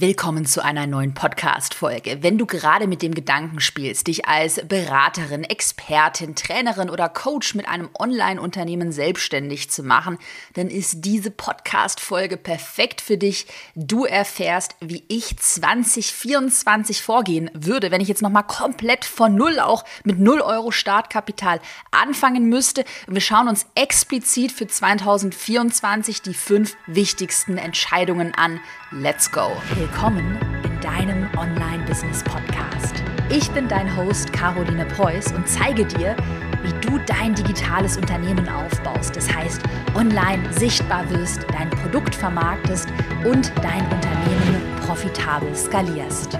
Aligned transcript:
Willkommen 0.00 0.46
zu 0.46 0.64
einer 0.64 0.86
neuen 0.86 1.12
Podcast-Folge. 1.12 2.18
Wenn 2.22 2.38
du 2.38 2.46
gerade 2.46 2.86
mit 2.86 3.02
dem 3.02 3.14
Gedanken 3.14 3.58
spielst, 3.58 4.06
dich 4.06 4.26
als 4.26 4.60
Beraterin, 4.64 5.42
Expertin, 5.42 6.36
Trainerin 6.36 6.88
oder 6.88 7.08
Coach 7.08 7.56
mit 7.56 7.66
einem 7.66 7.88
Online-Unternehmen 7.98 8.92
selbstständig 8.92 9.70
zu 9.70 9.82
machen, 9.82 10.18
dann 10.54 10.68
ist 10.68 11.04
diese 11.04 11.32
Podcast-Folge 11.32 12.36
perfekt 12.36 13.00
für 13.00 13.18
dich. 13.18 13.48
Du 13.74 14.04
erfährst, 14.04 14.76
wie 14.78 15.02
ich 15.08 15.36
2024 15.36 17.02
vorgehen 17.02 17.50
würde, 17.52 17.90
wenn 17.90 18.00
ich 18.00 18.06
jetzt 18.06 18.22
nochmal 18.22 18.46
komplett 18.46 19.04
von 19.04 19.34
Null 19.34 19.58
auch 19.58 19.84
mit 20.04 20.20
Null 20.20 20.42
Euro 20.42 20.70
Startkapital 20.70 21.60
anfangen 21.90 22.48
müsste. 22.48 22.84
Wir 23.08 23.20
schauen 23.20 23.48
uns 23.48 23.66
explizit 23.74 24.52
für 24.52 24.68
2024 24.68 26.22
die 26.22 26.34
fünf 26.34 26.76
wichtigsten 26.86 27.58
Entscheidungen 27.58 28.32
an. 28.32 28.60
Let's 28.90 29.30
go! 29.30 29.52
willkommen 29.74 30.38
in 30.64 30.80
deinem 30.80 31.28
Online-Business-Podcast. 31.36 32.94
Ich 33.28 33.50
bin 33.50 33.68
dein 33.68 33.94
Host 33.94 34.32
Caroline 34.32 34.86
Preuß 34.86 35.32
und 35.32 35.46
zeige 35.46 35.84
dir, 35.84 36.16
wie 36.62 36.72
du 36.80 36.98
dein 37.04 37.34
digitales 37.34 37.98
Unternehmen 37.98 38.48
aufbaust. 38.48 39.14
Das 39.14 39.30
heißt, 39.30 39.60
online 39.94 40.50
sichtbar 40.54 41.08
wirst, 41.10 41.44
dein 41.52 41.68
Produkt 41.68 42.14
vermarktest 42.14 42.88
und 43.26 43.52
dein 43.62 43.84
Unternehmen 43.92 44.62
profitabel 44.86 45.54
skalierst. 45.54 46.38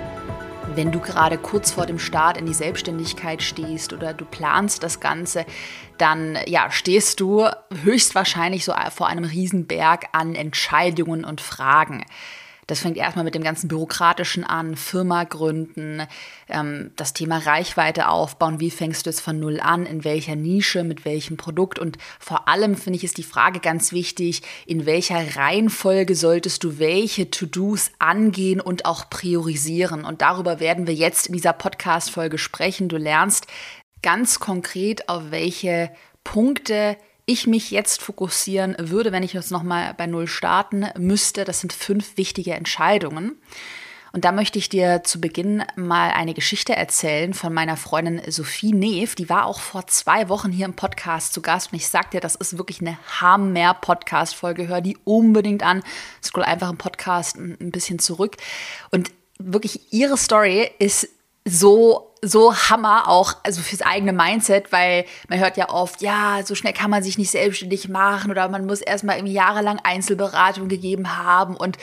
Wenn 0.74 0.90
du 0.90 1.00
gerade 1.00 1.36
kurz 1.36 1.72
vor 1.72 1.84
dem 1.84 1.98
Start 1.98 2.38
in 2.38 2.46
die 2.46 2.54
Selbstständigkeit 2.54 3.42
stehst 3.42 3.92
oder 3.92 4.14
du 4.14 4.24
planst 4.24 4.82
das 4.82 5.00
Ganze, 5.00 5.44
dann 5.98 6.38
ja, 6.46 6.70
stehst 6.70 7.20
du 7.20 7.46
höchstwahrscheinlich 7.82 8.64
so 8.64 8.72
vor 8.94 9.08
einem 9.08 9.24
Riesenberg 9.24 10.06
an 10.12 10.34
Entscheidungen 10.34 11.24
und 11.24 11.42
Fragen. 11.42 12.06
Das 12.68 12.80
fängt 12.80 12.98
erstmal 12.98 13.24
mit 13.24 13.34
dem 13.34 13.42
ganzen 13.42 13.66
Bürokratischen 13.66 14.44
an, 14.44 14.76
Firma 14.76 15.24
gründen, 15.24 16.02
ähm, 16.48 16.92
das 16.96 17.14
Thema 17.14 17.38
Reichweite 17.38 18.08
aufbauen, 18.08 18.60
wie 18.60 18.70
fängst 18.70 19.06
du 19.06 19.10
es 19.10 19.20
von 19.20 19.40
null 19.40 19.58
an, 19.58 19.86
in 19.86 20.04
welcher 20.04 20.36
Nische, 20.36 20.84
mit 20.84 21.06
welchem 21.06 21.38
Produkt 21.38 21.78
und 21.78 21.96
vor 22.20 22.46
allem 22.46 22.76
finde 22.76 22.98
ich 22.98 23.04
ist 23.04 23.16
die 23.16 23.22
Frage 23.22 23.60
ganz 23.60 23.92
wichtig, 23.92 24.42
in 24.66 24.84
welcher 24.84 25.36
Reihenfolge 25.36 26.14
solltest 26.14 26.62
du 26.62 26.78
welche 26.78 27.30
To-Dos 27.30 27.90
angehen 27.98 28.60
und 28.60 28.84
auch 28.84 29.08
priorisieren. 29.08 30.04
Und 30.04 30.20
darüber 30.20 30.60
werden 30.60 30.86
wir 30.86 30.94
jetzt 30.94 31.28
in 31.28 31.32
dieser 31.32 31.54
Podcast-Folge 31.54 32.36
sprechen. 32.36 32.90
Du 32.90 32.98
lernst 32.98 33.46
ganz 34.02 34.40
konkret, 34.40 35.08
auf 35.08 35.30
welche 35.30 35.90
Punkte 36.22 36.98
ich 37.28 37.46
mich 37.46 37.70
jetzt 37.70 38.00
fokussieren 38.00 38.74
würde, 38.78 39.12
wenn 39.12 39.22
ich 39.22 39.34
jetzt 39.34 39.50
nochmal 39.50 39.92
bei 39.94 40.06
Null 40.06 40.26
starten 40.26 40.86
müsste. 40.98 41.44
Das 41.44 41.60
sind 41.60 41.74
fünf 41.74 42.16
wichtige 42.16 42.54
Entscheidungen. 42.54 43.36
Und 44.12 44.24
da 44.24 44.32
möchte 44.32 44.58
ich 44.58 44.70
dir 44.70 45.02
zu 45.04 45.20
Beginn 45.20 45.62
mal 45.76 46.10
eine 46.10 46.32
Geschichte 46.32 46.74
erzählen 46.74 47.34
von 47.34 47.52
meiner 47.52 47.76
Freundin 47.76 48.22
Sophie 48.30 48.72
Neef. 48.72 49.14
Die 49.14 49.28
war 49.28 49.44
auch 49.44 49.60
vor 49.60 49.86
zwei 49.86 50.30
Wochen 50.30 50.50
hier 50.50 50.64
im 50.64 50.72
Podcast 50.72 51.34
zu 51.34 51.42
Gast. 51.42 51.70
Und 51.70 51.76
ich 51.76 51.88
sag 51.88 52.12
dir, 52.12 52.20
das 52.20 52.34
ist 52.34 52.56
wirklich 52.56 52.80
eine 52.80 52.96
Hammer-Podcast-Folge. 53.20 54.66
Hör 54.66 54.80
die 54.80 54.96
unbedingt 55.04 55.62
an. 55.62 55.82
Scroll 56.24 56.44
einfach 56.44 56.70
im 56.70 56.78
Podcast 56.78 57.36
ein 57.36 57.70
bisschen 57.70 57.98
zurück. 57.98 58.38
Und 58.90 59.10
wirklich 59.38 59.92
ihre 59.92 60.16
Story 60.16 60.70
ist 60.78 61.08
so 61.44 62.07
so 62.22 62.54
Hammer 62.54 63.08
auch 63.08 63.34
also 63.42 63.60
fürs 63.60 63.82
eigene 63.82 64.12
Mindset, 64.12 64.72
weil 64.72 65.04
man 65.28 65.38
hört 65.38 65.56
ja 65.56 65.70
oft, 65.70 66.02
ja, 66.02 66.40
so 66.44 66.54
schnell 66.54 66.72
kann 66.72 66.90
man 66.90 67.02
sich 67.02 67.18
nicht 67.18 67.30
selbstständig 67.30 67.88
machen 67.88 68.30
oder 68.30 68.48
man 68.48 68.66
muss 68.66 68.80
erstmal 68.80 69.16
irgendwie 69.16 69.34
jahrelang 69.34 69.78
Einzelberatung 69.82 70.68
gegeben 70.68 71.16
haben 71.16 71.56
und 71.56 71.78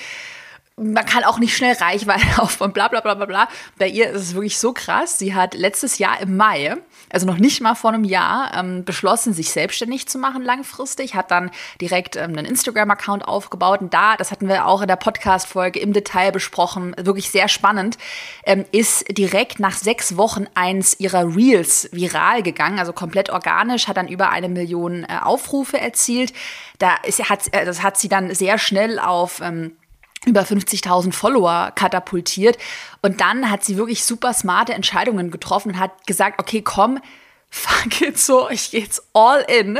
man 0.77 1.05
kann 1.05 1.23
auch 1.23 1.39
nicht 1.39 1.55
schnell 1.55 1.73
Reichweite 1.73 2.25
aufbauen, 2.41 2.73
bla 2.73 2.89
bla 2.89 2.99
bla 2.99 3.13
bla 3.13 3.25
bla. 3.25 3.47
Bei 3.77 3.87
ihr 3.87 4.09
ist 4.09 4.21
es 4.21 4.33
wirklich 4.33 4.57
so 4.57 4.73
krass. 4.73 5.17
Sie 5.17 5.33
hat 5.33 5.53
letztes 5.53 5.99
Jahr 5.99 6.19
im 6.19 6.35
Mai, 6.35 6.75
also 7.09 7.25
noch 7.25 7.37
nicht 7.37 7.61
mal 7.61 7.75
vor 7.75 7.93
einem 7.93 8.03
Jahr, 8.03 8.51
ähm, 8.53 8.83
beschlossen, 8.83 9.33
sich 9.33 9.51
selbstständig 9.51 10.07
zu 10.07 10.17
machen 10.17 10.43
langfristig, 10.43 11.15
hat 11.15 11.31
dann 11.31 11.49
direkt 11.79 12.17
ähm, 12.17 12.37
einen 12.37 12.45
Instagram-Account 12.45 13.25
aufgebaut 13.25 13.79
und 13.79 13.93
da, 13.93 14.17
das 14.17 14.31
hatten 14.31 14.49
wir 14.49 14.67
auch 14.67 14.81
in 14.81 14.89
der 14.89 14.97
Podcast-Folge 14.97 15.79
im 15.79 15.93
Detail 15.93 16.33
besprochen, 16.33 16.93
wirklich 16.97 17.29
sehr 17.29 17.47
spannend, 17.47 17.97
ähm, 18.45 18.65
ist 18.73 19.17
direkt 19.17 19.59
nach 19.59 19.77
sechs 19.77 20.17
Wochen 20.17 20.45
eins 20.55 20.99
ihrer 20.99 21.35
Reels 21.35 21.87
viral 21.93 22.43
gegangen, 22.43 22.79
also 22.79 22.91
komplett 22.91 23.29
organisch, 23.29 23.87
hat 23.87 23.95
dann 23.95 24.09
über 24.09 24.29
eine 24.29 24.49
Million 24.49 25.05
äh, 25.05 25.19
Aufrufe 25.23 25.79
erzielt. 25.79 26.33
Da 26.79 26.95
ist, 27.03 27.29
hat, 27.29 27.53
äh, 27.53 27.63
das 27.63 27.81
hat 27.81 27.97
sie 27.97 28.09
dann 28.09 28.35
sehr 28.35 28.57
schnell 28.57 28.99
auf 28.99 29.39
ähm, 29.41 29.77
über 30.25 30.41
50.000 30.41 31.11
Follower 31.13 31.71
katapultiert. 31.75 32.57
Und 33.01 33.21
dann 33.21 33.49
hat 33.49 33.63
sie 33.63 33.77
wirklich 33.77 34.03
super 34.03 34.33
smarte 34.33 34.73
Entscheidungen 34.73 35.31
getroffen 35.31 35.73
und 35.73 35.79
hat 35.79 36.07
gesagt, 36.07 36.39
okay, 36.39 36.61
komm, 36.61 36.99
fuck 37.49 38.01
it 38.01 38.19
so, 38.19 38.49
ich 38.49 38.71
gehe 38.71 38.81
jetzt 38.81 39.03
all 39.13 39.45
in 39.47 39.79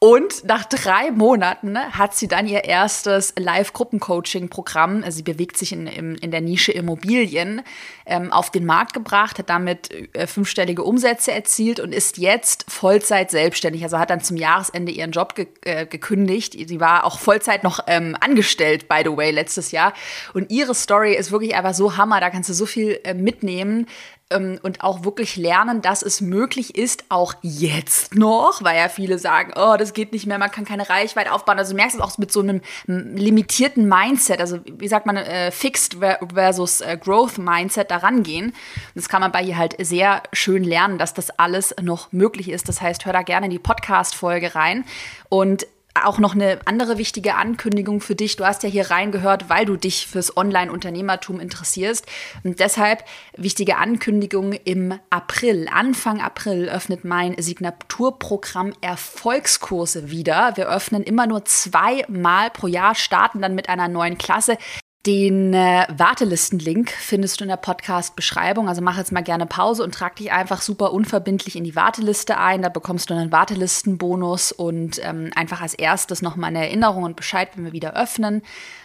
und 0.00 0.44
nach 0.44 0.64
drei 0.64 1.10
Monaten 1.10 1.76
hat 1.76 2.14
sie 2.14 2.28
dann 2.28 2.46
ihr 2.46 2.62
erstes 2.62 3.34
Live-Gruppencoaching-Programm, 3.36 5.02
also 5.02 5.16
sie 5.16 5.22
bewegt 5.24 5.56
sich 5.56 5.72
in, 5.72 5.88
in, 5.88 6.30
der 6.30 6.40
Nische 6.40 6.70
Immobilien, 6.70 7.62
ähm, 8.06 8.32
auf 8.32 8.50
den 8.50 8.64
Markt 8.64 8.94
gebracht, 8.94 9.40
hat 9.40 9.50
damit 9.50 9.90
äh, 10.14 10.28
fünfstellige 10.28 10.84
Umsätze 10.84 11.32
erzielt 11.32 11.80
und 11.80 11.92
ist 11.92 12.16
jetzt 12.16 12.70
Vollzeit 12.70 13.32
selbstständig. 13.32 13.82
Also 13.82 13.98
hat 13.98 14.10
dann 14.10 14.20
zum 14.20 14.36
Jahresende 14.36 14.92
ihren 14.92 15.10
Job 15.10 15.34
ge 15.34 15.48
äh, 15.64 15.84
gekündigt. 15.84 16.52
Sie 16.52 16.78
war 16.78 17.02
auch 17.02 17.18
Vollzeit 17.18 17.64
noch 17.64 17.80
ähm, 17.88 18.16
angestellt, 18.20 18.88
by 18.88 19.02
the 19.04 19.16
way, 19.16 19.32
letztes 19.32 19.72
Jahr. 19.72 19.94
Und 20.32 20.52
ihre 20.52 20.76
Story 20.76 21.16
ist 21.16 21.32
wirklich 21.32 21.56
einfach 21.56 21.74
so 21.74 21.96
Hammer. 21.96 22.20
Da 22.20 22.30
kannst 22.30 22.48
du 22.48 22.54
so 22.54 22.66
viel 22.66 23.00
äh, 23.02 23.14
mitnehmen 23.14 23.86
und 24.30 24.82
auch 24.82 25.04
wirklich 25.04 25.36
lernen, 25.36 25.80
dass 25.80 26.02
es 26.02 26.20
möglich 26.20 26.76
ist, 26.76 27.04
auch 27.08 27.34
jetzt 27.40 28.14
noch, 28.14 28.62
weil 28.62 28.76
ja 28.76 28.90
viele 28.90 29.18
sagen, 29.18 29.52
oh, 29.56 29.76
das 29.78 29.94
geht 29.94 30.12
nicht 30.12 30.26
mehr, 30.26 30.38
man 30.38 30.50
kann 30.50 30.66
keine 30.66 30.90
Reichweite 30.90 31.32
aufbauen. 31.32 31.58
Also 31.58 31.72
du 31.72 31.76
merkst 31.76 31.96
es 31.96 32.02
auch 32.02 32.18
mit 32.18 32.30
so 32.30 32.40
einem 32.40 32.60
limitierten 32.86 33.88
Mindset, 33.88 34.40
also 34.40 34.58
wie 34.64 34.88
sagt 34.88 35.06
man, 35.06 35.16
äh, 35.16 35.50
Fixed 35.50 35.96
versus 36.34 36.82
äh, 36.82 36.98
Growth 37.02 37.38
Mindset 37.38 37.90
daran 37.90 38.22
gehen. 38.22 38.52
Das 38.94 39.08
kann 39.08 39.22
man 39.22 39.32
bei 39.32 39.42
ihr 39.42 39.56
halt 39.56 39.76
sehr 39.78 40.22
schön 40.34 40.62
lernen, 40.62 40.98
dass 40.98 41.14
das 41.14 41.30
alles 41.30 41.74
noch 41.80 42.12
möglich 42.12 42.50
ist. 42.50 42.68
Das 42.68 42.82
heißt, 42.82 43.06
hör 43.06 43.14
da 43.14 43.22
gerne 43.22 43.46
in 43.46 43.52
die 43.52 43.58
Podcast-Folge 43.58 44.54
rein. 44.54 44.84
Und 45.30 45.66
auch 46.06 46.18
noch 46.18 46.34
eine 46.34 46.58
andere 46.64 46.98
wichtige 46.98 47.34
Ankündigung 47.34 48.00
für 48.00 48.14
dich. 48.14 48.36
Du 48.36 48.44
hast 48.44 48.62
ja 48.62 48.68
hier 48.68 48.90
reingehört, 48.90 49.48
weil 49.48 49.64
du 49.64 49.76
dich 49.76 50.06
fürs 50.06 50.36
Online-Unternehmertum 50.36 51.40
interessierst. 51.40 52.06
Und 52.44 52.60
deshalb 52.60 53.04
wichtige 53.36 53.76
Ankündigung 53.76 54.52
im 54.52 54.98
April. 55.10 55.68
Anfang 55.72 56.20
April 56.20 56.68
öffnet 56.68 57.04
mein 57.04 57.34
Signaturprogramm 57.40 58.72
Erfolgskurse 58.80 60.10
wieder. 60.10 60.56
Wir 60.56 60.68
öffnen 60.68 61.02
immer 61.02 61.26
nur 61.26 61.44
zweimal 61.44 62.50
pro 62.50 62.66
Jahr, 62.66 62.94
starten 62.94 63.40
dann 63.40 63.54
mit 63.54 63.68
einer 63.68 63.88
neuen 63.88 64.18
Klasse. 64.18 64.58
Den 65.06 65.54
äh, 65.54 65.86
Wartelistenlink 65.96 66.90
findest 66.90 67.38
du 67.38 67.44
in 67.44 67.48
der 67.48 67.56
Podcast-Beschreibung. 67.56 68.68
Also 68.68 68.82
mach 68.82 68.98
jetzt 68.98 69.12
mal 69.12 69.22
gerne 69.22 69.46
Pause 69.46 69.84
und 69.84 69.94
trag 69.94 70.16
dich 70.16 70.32
einfach 70.32 70.60
super 70.60 70.92
unverbindlich 70.92 71.54
in 71.54 71.62
die 71.62 71.76
Warteliste 71.76 72.36
ein. 72.36 72.62
Da 72.62 72.68
bekommst 72.68 73.08
du 73.08 73.14
einen 73.14 73.30
Wartelistenbonus 73.30 74.50
und 74.50 75.00
ähm, 75.04 75.30
einfach 75.36 75.60
als 75.62 75.74
erstes 75.74 76.20
nochmal 76.20 76.48
eine 76.48 76.66
Erinnerung 76.66 77.04
und 77.04 77.14
Bescheid, 77.14 77.48
wenn 77.54 77.64
wir 77.64 77.72
wieder 77.72 77.94
öffnen. 77.94 78.42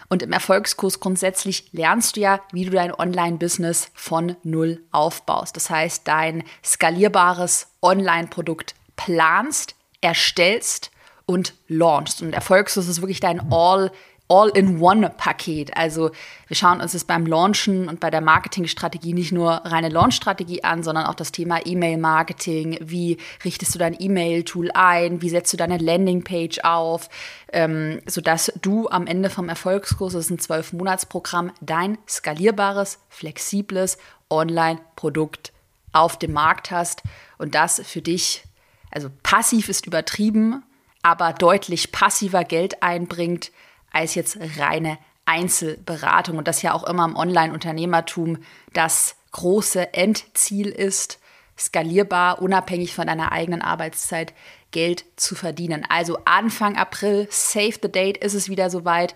Und 0.08 0.22
im 0.22 0.32
Erfolgskurs 0.32 1.00
grundsätzlich 1.00 1.72
lernst 1.72 2.16
du 2.16 2.20
ja, 2.20 2.40
wie 2.52 2.64
du 2.64 2.70
dein 2.70 2.94
Online-Business 2.94 3.90
von 3.92 4.36
Null 4.44 4.80
aufbaust. 4.92 5.56
Das 5.56 5.68
heißt, 5.68 6.06
dein 6.06 6.44
skalierbares 6.64 7.66
Online-Produkt 7.82 8.76
planst, 8.94 9.74
erstellst 10.00 10.92
und 11.26 11.54
launchst. 11.66 12.22
Und 12.22 12.34
Erfolgskurs 12.34 12.86
ist 12.86 13.00
wirklich 13.02 13.20
dein 13.20 13.52
All- 13.52 13.90
All-in-One-Paket. 14.28 15.76
Also 15.76 16.10
wir 16.46 16.56
schauen 16.56 16.80
uns 16.80 16.92
das 16.92 17.04
beim 17.04 17.26
Launchen 17.26 17.88
und 17.88 18.00
bei 18.00 18.10
der 18.10 18.22
Marketingstrategie 18.22 19.12
nicht 19.12 19.32
nur 19.32 19.50
reine 19.50 19.90
Launch-Strategie 19.90 20.64
an, 20.64 20.82
sondern 20.82 21.06
auch 21.06 21.14
das 21.14 21.30
Thema 21.30 21.60
E-Mail-Marketing. 21.64 22.78
Wie 22.80 23.18
richtest 23.44 23.74
du 23.74 23.78
dein 23.78 23.94
E-Mail-Tool 23.98 24.70
ein? 24.72 25.20
Wie 25.20 25.28
setzt 25.28 25.52
du 25.52 25.58
deine 25.58 25.76
Landingpage 25.76 26.60
auf? 26.62 27.10
Ähm, 27.52 28.00
sodass 28.06 28.50
du 28.62 28.88
am 28.88 29.06
Ende 29.06 29.28
vom 29.28 29.50
Erfolgskurs, 29.50 30.14
das 30.14 30.26
ist 30.26 30.30
ein 30.30 30.38
Zwölf-Monats-Programm, 30.38 31.52
dein 31.60 31.98
skalierbares, 32.08 33.00
flexibles 33.10 33.98
Online-Produkt 34.30 35.52
auf 35.92 36.18
dem 36.18 36.32
Markt 36.32 36.70
hast 36.70 37.02
und 37.38 37.54
das 37.54 37.80
für 37.84 38.02
dich, 38.02 38.44
also 38.90 39.10
passiv 39.22 39.68
ist 39.68 39.86
übertrieben, 39.86 40.64
aber 41.02 41.34
deutlich 41.34 41.92
passiver 41.92 42.44
Geld 42.44 42.82
einbringt, 42.82 43.52
als 43.94 44.14
jetzt 44.14 44.38
reine 44.58 44.98
Einzelberatung 45.26 46.38
und 46.38 46.48
das 46.48 46.62
ja 46.62 46.74
auch 46.74 46.84
immer 46.84 47.04
im 47.04 47.16
Online-Unternehmertum 47.16 48.38
das 48.72 49.16
große 49.32 49.94
Endziel 49.94 50.68
ist, 50.68 51.18
skalierbar, 51.58 52.42
unabhängig 52.42 52.94
von 52.94 53.06
deiner 53.06 53.32
eigenen 53.32 53.62
Arbeitszeit 53.62 54.34
Geld 54.70 55.04
zu 55.16 55.34
verdienen. 55.34 55.86
Also 55.88 56.18
Anfang 56.24 56.76
April, 56.76 57.28
save 57.30 57.74
the 57.80 57.90
date, 57.90 58.18
ist 58.18 58.34
es 58.34 58.48
wieder 58.48 58.70
soweit 58.70 59.14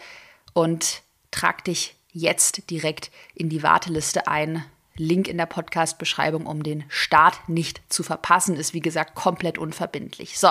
und 0.52 1.02
trag 1.30 1.64
dich 1.64 1.96
jetzt 2.12 2.70
direkt 2.70 3.10
in 3.34 3.48
die 3.48 3.62
Warteliste 3.62 4.28
ein. 4.28 4.64
Link 5.00 5.28
in 5.28 5.36
der 5.36 5.46
Podcast-Beschreibung, 5.46 6.46
um 6.46 6.64
den 6.64 6.84
Start 6.88 7.48
nicht 7.48 7.80
zu 7.88 8.02
verpassen, 8.02 8.56
ist 8.56 8.74
wie 8.74 8.80
gesagt 8.80 9.14
komplett 9.14 9.56
unverbindlich. 9.56 10.38
So, 10.38 10.50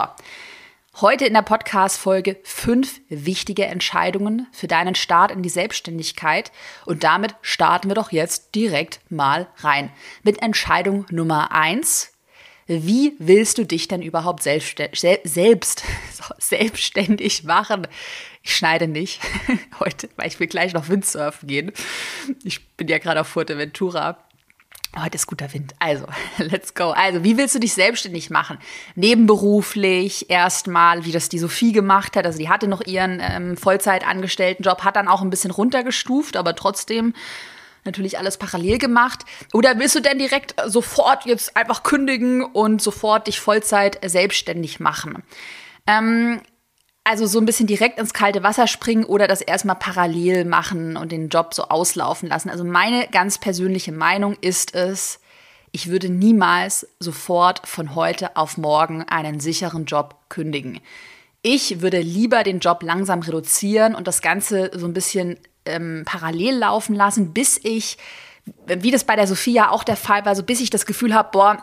heute 1.02 1.26
in 1.26 1.34
der 1.34 1.44
Podcast-Folge 1.44 2.38
fünf 2.44 3.02
wichtige 3.08 3.66
Entscheidungen 3.66 4.48
für 4.52 4.68
deinen 4.68 4.96
Start 4.96 5.32
in 5.32 5.44
die 5.44 5.50
Selbstständigkeit. 5.50 6.52
Und 6.86 7.04
damit 7.04 7.36
starten 7.42 7.90
wir 7.90 7.96
doch 7.96 8.12
jetzt 8.12 8.56
direkt 8.56 9.00
mal 9.10 9.48
rein. 9.58 9.92
Mit 10.24 10.42
Entscheidung 10.42 11.06
Nummer 11.12 11.52
eins. 11.52 12.14
Wie 12.66 13.14
willst 13.20 13.60
du 13.60 13.66
dich 13.66 13.88
denn 13.88 14.02
überhaupt 14.02 14.44
selbst, 14.44 14.82
selbst 15.24 15.84
selbstständig 16.40 17.44
machen? 17.44 17.88
Ich 18.42 18.56
schneide 18.56 18.88
nicht 18.88 19.22
heute, 19.80 20.10
weil 20.16 20.28
ich 20.28 20.40
will 20.40 20.48
gleich 20.48 20.74
noch 20.74 20.90
Windsurfen 20.90 21.48
gehen. 21.48 21.72
Ich 22.44 22.68
bin 22.70 22.88
ja 22.88 22.98
gerade 22.98 23.22
auf 23.22 23.28
Fuerteventura. 23.28 24.27
Heute 25.00 25.16
ist 25.16 25.28
guter 25.28 25.54
Wind. 25.54 25.74
Also, 25.80 26.06
let's 26.38 26.74
go. 26.74 26.90
Also, 26.92 27.24
wie 27.24 27.38
willst 27.38 27.56
du 27.56 27.60
dich 27.60 27.74
selbstständig 27.74 28.30
machen? 28.30 28.58
Nebenberuflich 28.96 30.30
erstmal, 30.30 31.06
wie 31.06 31.12
das 31.12 31.30
die 31.30 31.40
Sophie 31.40 31.72
gemacht 31.72 32.16
hat. 32.16 32.26
Also, 32.26 32.40
die 32.40 32.50
hatte 32.50 32.68
noch 32.68 32.82
ihren 32.82 33.20
ähm, 33.22 33.58
Vollzeitangestelltenjob, 33.58 34.84
hat 34.84 34.96
dann 34.96 35.08
auch 35.08 35.22
ein 35.22 35.30
bisschen 35.30 35.52
runtergestuft, 35.52 36.36
aber 36.38 36.56
trotzdem 36.56 37.14
natürlich 37.86 38.18
alles 38.18 38.38
parallel 38.38 38.78
gemacht. 38.78 39.24
Oder 39.54 39.80
willst 39.80 39.96
du 39.96 40.02
denn 40.02 40.20
direkt 40.20 40.56
sofort 40.66 41.26
jetzt 41.26 41.56
einfach 41.56 41.84
kündigen 41.84 42.44
und 42.44 42.82
sofort 42.82 43.28
dich 43.28 43.40
Vollzeit 43.40 44.00
selbstständig 44.06 44.80
machen? 44.80 45.24
Ähm, 45.88 46.42
also 47.08 47.26
so 47.26 47.40
ein 47.40 47.46
bisschen 47.46 47.68
direkt 47.68 48.00
ins 48.00 48.14
kalte 48.14 48.44
Wasser 48.44 48.68
springen 48.68 49.06
oder 49.06 49.28
das 49.28 49.40
erstmal 49.40 49.78
parallel 49.78 50.44
machen 50.44 50.98
und 50.98 51.14
den 51.14 51.30
Job 51.30 51.54
so 51.54 51.64
auslaufen 51.64 52.28
lassen. 52.28 52.50
Also 52.50 52.66
meine 52.66 53.08
ganz 53.08 53.38
persönliche 53.38 53.94
Meinung 53.94 54.36
ist 54.42 54.76
es, 54.76 55.22
ich 55.72 55.88
würde 55.88 56.10
niemals 56.10 56.86
sofort 57.00 57.66
von 57.66 57.96
heute 57.96 58.36
auf 58.36 58.58
morgen 58.58 59.04
einen 59.04 59.40
sicheren 59.40 59.86
Job 59.86 60.16
kündigen. 60.28 60.82
Ich 61.42 61.80
würde 61.80 62.02
lieber 62.02 62.44
den 62.44 62.60
Job 62.60 62.84
langsam 62.84 63.22
reduzieren 63.22 63.96
und 63.96 64.06
das 64.06 64.22
Ganze 64.22 64.70
so 64.74 64.86
ein 64.86 64.94
bisschen 64.94 65.40
ähm, 65.66 66.04
parallel 66.06 66.58
laufen 66.58 66.94
lassen, 66.94 67.32
bis 67.32 67.58
ich, 67.64 67.98
wie 68.66 68.92
das 68.92 69.06
bei 69.06 69.16
der 69.16 69.28
Sophia 69.28 69.70
auch 69.70 69.86
der 69.86 69.96
Fall 69.96 70.26
war, 70.26 70.36
so 70.36 70.44
bis 70.44 70.60
ich 70.60 70.72
das 70.72 70.86
Gefühl 70.86 71.14
habe, 71.14 71.30
boah, 71.32 71.62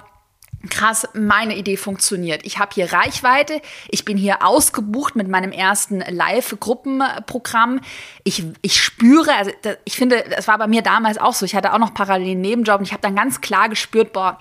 krass, 0.71 1.09
meine 1.15 1.57
Idee 1.57 1.77
funktioniert. 1.77 2.45
Ich 2.45 2.59
habe 2.59 2.73
hier 2.75 2.93
Reichweite, 2.93 3.61
ich 3.89 4.05
bin 4.05 4.17
hier 4.17 4.45
ausgebucht 4.45 5.17
mit 5.17 5.29
meinem 5.29 5.53
ersten 5.53 6.01
Live-Gruppenprogramm. 6.01 7.81
Ich, 8.23 8.45
ich 8.63 8.81
spüre, 8.81 9.35
also 9.35 9.51
ich 9.85 9.97
finde, 9.97 10.25
das 10.31 10.49
war 10.49 10.59
bei 10.59 10.67
mir 10.67 10.83
damals 10.83 11.19
auch 11.19 11.35
so, 11.35 11.45
ich 11.45 11.55
hatte 11.55 11.73
auch 11.73 11.79
noch 11.79 11.95
parallel 11.95 12.33
einen 12.33 12.41
Nebenjob 12.41 12.79
und 12.79 12.87
ich 12.87 12.93
habe 12.93 13.03
dann 13.03 13.17
ganz 13.17 13.41
klar 13.41 13.69
gespürt, 13.69 14.13
boah, 14.13 14.39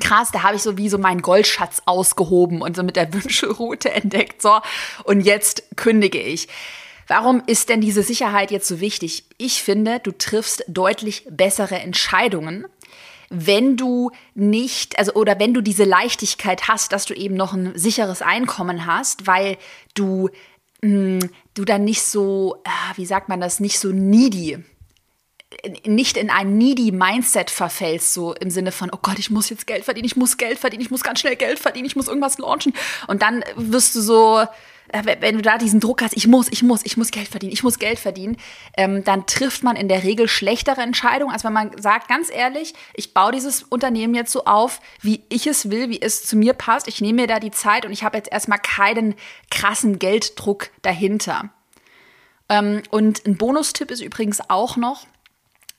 krass, 0.00 0.30
da 0.32 0.42
habe 0.42 0.56
ich 0.56 0.62
so 0.62 0.76
wie 0.76 0.88
so 0.88 0.98
meinen 0.98 1.22
Goldschatz 1.22 1.82
ausgehoben 1.86 2.60
und 2.62 2.76
so 2.76 2.82
mit 2.82 2.96
der 2.96 3.12
Wünschelroute 3.14 3.90
entdeckt, 3.92 4.42
so, 4.42 4.60
und 5.04 5.20
jetzt 5.20 5.64
kündige 5.76 6.20
ich. 6.20 6.48
Warum 7.08 7.42
ist 7.46 7.68
denn 7.68 7.80
diese 7.80 8.02
Sicherheit 8.02 8.50
jetzt 8.50 8.66
so 8.66 8.80
wichtig? 8.80 9.24
Ich 9.38 9.62
finde, 9.62 10.00
du 10.00 10.10
triffst 10.10 10.64
deutlich 10.66 11.24
bessere 11.30 11.76
Entscheidungen, 11.76 12.66
wenn 13.28 13.76
du 13.76 14.10
nicht, 14.34 14.98
also 14.98 15.14
oder 15.14 15.38
wenn 15.38 15.54
du 15.54 15.60
diese 15.60 15.84
Leichtigkeit 15.84 16.68
hast, 16.68 16.92
dass 16.92 17.06
du 17.06 17.14
eben 17.14 17.34
noch 17.34 17.52
ein 17.52 17.76
sicheres 17.76 18.22
Einkommen 18.22 18.86
hast, 18.86 19.26
weil 19.26 19.56
du, 19.94 20.28
mh, 20.82 21.20
hm, 21.22 21.30
du 21.54 21.64
dann 21.64 21.84
nicht 21.84 22.02
so, 22.02 22.60
ah, 22.64 22.92
wie 22.96 23.06
sagt 23.06 23.28
man 23.28 23.40
das, 23.40 23.60
nicht 23.60 23.78
so 23.78 23.88
needy 23.88 24.62
nicht 25.86 26.16
in 26.16 26.28
ein 26.28 26.58
needy 26.58 26.92
Mindset 26.92 27.50
verfällst, 27.50 28.12
so 28.12 28.34
im 28.34 28.50
Sinne 28.50 28.72
von, 28.72 28.90
oh 28.92 28.98
Gott, 29.00 29.18
ich 29.18 29.30
muss 29.30 29.48
jetzt 29.48 29.66
Geld 29.66 29.84
verdienen, 29.84 30.06
ich 30.06 30.16
muss 30.16 30.36
Geld 30.36 30.58
verdienen, 30.58 30.82
ich 30.82 30.90
muss 30.90 31.02
ganz 31.02 31.20
schnell 31.20 31.36
Geld 31.36 31.58
verdienen, 31.58 31.86
ich 31.86 31.96
muss 31.96 32.08
irgendwas 32.08 32.38
launchen. 32.38 32.74
Und 33.06 33.22
dann 33.22 33.44
wirst 33.54 33.94
du 33.94 34.00
so, 34.00 34.44
wenn 34.92 35.36
du 35.36 35.42
da 35.42 35.58
diesen 35.58 35.80
Druck 35.80 36.02
hast, 36.02 36.16
ich 36.16 36.26
muss, 36.26 36.48
ich 36.50 36.62
muss, 36.62 36.84
ich 36.84 36.96
muss 36.96 37.10
Geld 37.10 37.28
verdienen, 37.28 37.52
ich 37.52 37.62
muss 37.62 37.78
Geld 37.78 37.98
verdienen, 37.98 38.36
ähm, 38.76 39.04
dann 39.04 39.26
trifft 39.26 39.62
man 39.62 39.76
in 39.76 39.88
der 39.88 40.04
Regel 40.04 40.28
schlechtere 40.28 40.80
Entscheidungen, 40.80 41.32
als 41.32 41.44
wenn 41.44 41.52
man 41.52 41.70
sagt, 41.80 42.08
ganz 42.08 42.30
ehrlich, 42.30 42.74
ich 42.94 43.14
baue 43.14 43.32
dieses 43.32 43.62
Unternehmen 43.62 44.14
jetzt 44.14 44.32
so 44.32 44.44
auf, 44.44 44.80
wie 45.00 45.22
ich 45.28 45.46
es 45.46 45.70
will, 45.70 45.90
wie 45.90 46.00
es 46.00 46.24
zu 46.24 46.36
mir 46.36 46.52
passt. 46.52 46.88
Ich 46.88 47.00
nehme 47.00 47.22
mir 47.22 47.26
da 47.26 47.40
die 47.40 47.50
Zeit 47.50 47.84
und 47.84 47.92
ich 47.92 48.04
habe 48.04 48.16
jetzt 48.16 48.30
erstmal 48.30 48.58
keinen 48.58 49.14
krassen 49.50 49.98
Gelddruck 49.98 50.70
dahinter. 50.82 51.50
Ähm, 52.48 52.82
und 52.90 53.26
ein 53.26 53.36
Bonustipp 53.36 53.90
ist 53.90 54.00
übrigens 54.00 54.40
auch 54.48 54.76
noch, 54.76 55.06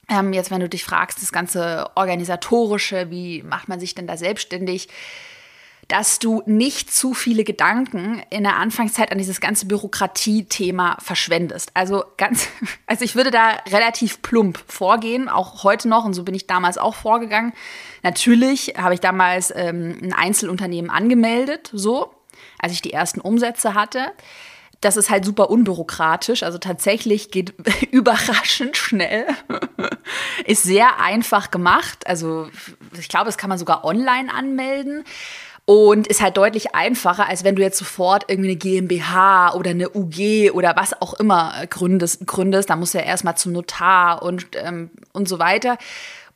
ähm, 0.09 0.33
jetzt 0.33 0.51
wenn 0.51 0.61
du 0.61 0.69
dich 0.69 0.83
fragst, 0.83 1.21
das 1.21 1.31
ganze 1.31 1.89
organisatorische, 1.95 3.09
wie 3.09 3.43
macht 3.43 3.67
man 3.67 3.79
sich 3.79 3.95
denn 3.95 4.07
da 4.07 4.17
selbstständig? 4.17 4.87
Dass 5.87 6.19
du 6.19 6.43
nicht 6.45 6.93
zu 6.93 7.13
viele 7.13 7.45
Gedanken 7.45 8.21
in 8.29 8.43
der 8.43 8.57
Anfangszeit 8.57 9.11
an 9.11 9.17
dieses 9.17 9.39
ganze 9.39 9.67
Bürokratie-Thema 9.67 10.97
verschwendest. 10.99 11.71
Also 11.73 12.03
ganz, 12.17 12.49
also 12.87 13.05
ich 13.05 13.15
würde 13.15 13.31
da 13.31 13.51
relativ 13.69 14.21
plump 14.21 14.59
vorgehen, 14.67 15.29
auch 15.29 15.63
heute 15.63 15.87
noch, 15.87 16.03
und 16.03 16.13
so 16.13 16.23
bin 16.23 16.35
ich 16.35 16.45
damals 16.45 16.77
auch 16.77 16.95
vorgegangen. 16.95 17.53
Natürlich 18.03 18.73
habe 18.77 18.95
ich 18.95 18.99
damals 18.99 19.53
ähm, 19.55 19.97
ein 20.01 20.13
Einzelunternehmen 20.13 20.91
angemeldet, 20.91 21.69
so, 21.71 22.13
als 22.59 22.73
ich 22.73 22.81
die 22.81 22.91
ersten 22.91 23.21
Umsätze 23.21 23.73
hatte. 23.73 24.07
Das 24.81 24.95
ist 24.95 25.09
halt 25.09 25.25
super 25.25 25.49
unbürokratisch, 25.49 26.43
also 26.43 26.57
tatsächlich 26.59 27.31
geht 27.31 27.53
überraschend 27.91 28.75
schnell. 28.75 29.25
ist 30.45 30.63
sehr 30.63 30.99
einfach 30.99 31.49
gemacht. 31.49 32.05
Also 32.05 32.49
ich 32.99 33.07
glaube, 33.07 33.25
das 33.25 33.37
kann 33.37 33.49
man 33.49 33.57
sogar 33.57 33.85
online 33.85 34.31
anmelden 34.31 35.05
und 35.69 36.07
ist 36.07 36.21
halt 36.21 36.37
deutlich 36.37 36.75
einfacher, 36.75 37.27
als 37.27 37.43
wenn 37.43 37.57
du 37.57 37.61
jetzt 37.61 37.77
sofort 37.77 38.23
irgendwie 38.29 38.51
eine 38.51 38.57
GmbH 38.57 39.53
oder 39.53 39.71
eine 39.71 39.89
UG 39.89 40.51
oder 40.53 40.77
was 40.77 41.01
auch 41.01 41.13
immer 41.15 41.53
gründest. 41.69 42.25
gründest. 42.25 42.69
Da 42.69 42.77
musst 42.77 42.93
du 42.93 42.99
ja 42.99 43.03
erstmal 43.03 43.35
zum 43.35 43.51
Notar 43.51 44.23
und, 44.23 44.47
ähm, 44.55 44.89
und 45.11 45.27
so 45.27 45.39
weiter. 45.39 45.77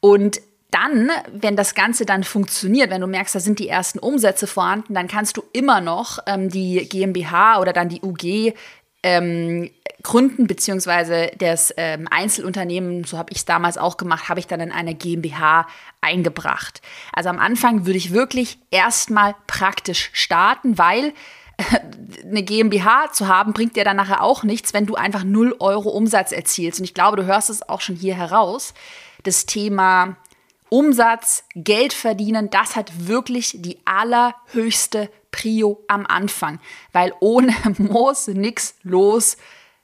Und 0.01 0.41
dann, 0.69 1.11
wenn 1.31 1.55
das 1.55 1.75
Ganze 1.75 2.05
dann 2.05 2.25
funktioniert, 2.25 2.89
wenn 2.89 2.99
du 2.99 3.07
merkst, 3.07 3.33
da 3.33 3.39
sind 3.39 3.59
die 3.59 3.69
ersten 3.69 3.99
Umsätze 3.99 4.47
vorhanden, 4.47 4.95
dann 4.95 5.07
kannst 5.07 5.37
du 5.37 5.43
immer 5.53 5.79
noch 5.79 6.19
ähm, 6.27 6.49
die 6.49 6.89
GmbH 6.89 7.61
oder 7.61 7.71
dann 7.71 7.87
die 7.87 8.01
UG 8.01 8.53
ähm, 9.03 9.69
gründen, 10.03 10.47
beziehungsweise 10.47 11.31
das 11.37 11.73
ähm, 11.77 12.07
Einzelunternehmen, 12.09 13.03
so 13.03 13.17
habe 13.17 13.31
ich 13.31 13.39
es 13.39 13.45
damals 13.45 13.77
auch 13.77 13.97
gemacht, 13.97 14.29
habe 14.29 14.39
ich 14.39 14.47
dann 14.47 14.59
in 14.59 14.71
eine 14.71 14.95
GmbH 14.95 15.67
eingebracht. 16.01 16.81
Also 17.13 17.29
am 17.29 17.39
Anfang 17.39 17.85
würde 17.85 17.97
ich 17.97 18.11
wirklich 18.11 18.57
erstmal 18.71 19.35
praktisch 19.47 20.09
starten, 20.13 20.77
weil 20.77 21.13
eine 22.25 22.43
GmbH 22.43 23.11
zu 23.11 23.27
haben, 23.27 23.53
bringt 23.53 23.75
dir 23.75 23.83
dann 23.83 23.97
nachher 23.97 24.23
auch 24.23 24.43
nichts, 24.43 24.73
wenn 24.73 24.85
du 24.85 24.95
einfach 24.95 25.23
0 25.23 25.55
Euro 25.59 25.89
Umsatz 25.89 26.31
erzielst. 26.31 26.79
Und 26.79 26.85
ich 26.85 26.93
glaube, 26.93 27.17
du 27.17 27.25
hörst 27.25 27.49
es 27.49 27.67
auch 27.67 27.81
schon 27.81 27.95
hier 27.95 28.15
heraus. 28.15 28.73
Das 29.23 29.45
Thema 29.45 30.15
Umsatz, 30.73 31.43
Geld 31.53 31.91
verdienen, 31.91 32.49
das 32.49 32.77
hat 32.77 33.07
wirklich 33.07 33.57
die 33.57 33.77
allerhöchste 33.83 35.09
Prio 35.29 35.83
am 35.89 36.05
Anfang, 36.05 36.61
weil 36.93 37.13
ohne 37.19 37.53
muss 37.77 38.27
nichts 38.27 38.75
los. 38.81 39.35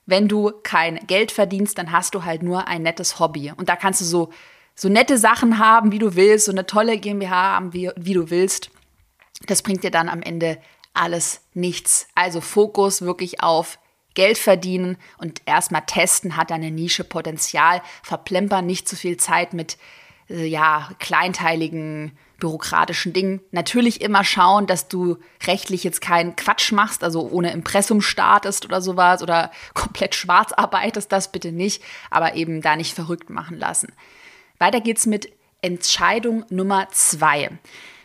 Wenn 0.06 0.28
du 0.28 0.50
kein 0.62 1.06
Geld 1.06 1.30
verdienst, 1.30 1.76
dann 1.76 1.92
hast 1.92 2.14
du 2.14 2.24
halt 2.24 2.42
nur 2.42 2.68
ein 2.68 2.80
nettes 2.80 3.18
Hobby. 3.18 3.52
Und 3.54 3.68
da 3.68 3.76
kannst 3.76 4.00
du 4.00 4.06
so, 4.06 4.30
so 4.74 4.88
nette 4.88 5.18
Sachen 5.18 5.58
haben, 5.58 5.92
wie 5.92 5.98
du 5.98 6.14
willst, 6.14 6.46
so 6.46 6.52
eine 6.52 6.64
tolle 6.64 6.96
GmbH 6.96 7.56
haben, 7.56 7.74
wie, 7.74 7.90
wie 7.96 8.14
du 8.14 8.30
willst. 8.30 8.70
Das 9.46 9.60
bringt 9.60 9.84
dir 9.84 9.90
dann 9.90 10.08
am 10.08 10.22
Ende 10.22 10.56
alles 10.94 11.42
nichts. 11.52 12.08
Also 12.14 12.40
Fokus 12.40 13.02
wirklich 13.02 13.42
auf 13.42 13.78
Geld 14.14 14.38
verdienen 14.38 14.96
und 15.18 15.42
erstmal 15.44 15.84
testen, 15.84 16.38
hat 16.38 16.50
deine 16.50 16.70
Nische 16.70 17.04
Potenzial, 17.04 17.82
verplempern 18.02 18.64
nicht 18.64 18.88
zu 18.88 18.96
viel 18.96 19.18
Zeit 19.18 19.52
mit 19.52 19.76
äh, 20.28 20.44
ja, 20.44 20.90
kleinteiligen 20.98 22.12
bürokratischen 22.38 23.12
Dingen. 23.12 23.40
Natürlich 23.50 24.00
immer 24.00 24.24
schauen, 24.24 24.66
dass 24.66 24.88
du 24.88 25.16
rechtlich 25.46 25.82
jetzt 25.84 26.00
keinen 26.00 26.36
Quatsch 26.36 26.72
machst, 26.72 27.02
also 27.02 27.28
ohne 27.28 27.52
Impressum 27.52 28.00
startest 28.00 28.64
oder 28.64 28.80
sowas 28.80 29.22
oder 29.22 29.50
komplett 29.74 30.14
schwarz 30.14 30.52
arbeitest, 30.52 31.10
das 31.10 31.32
bitte 31.32 31.52
nicht, 31.52 31.82
aber 32.10 32.34
eben 32.34 32.62
da 32.62 32.76
nicht 32.76 32.94
verrückt 32.94 33.30
machen 33.30 33.58
lassen. 33.58 33.92
Weiter 34.58 34.80
geht's 34.80 35.06
mit 35.06 35.30
Entscheidung 35.62 36.44
Nummer 36.50 36.88
zwei. 36.90 37.50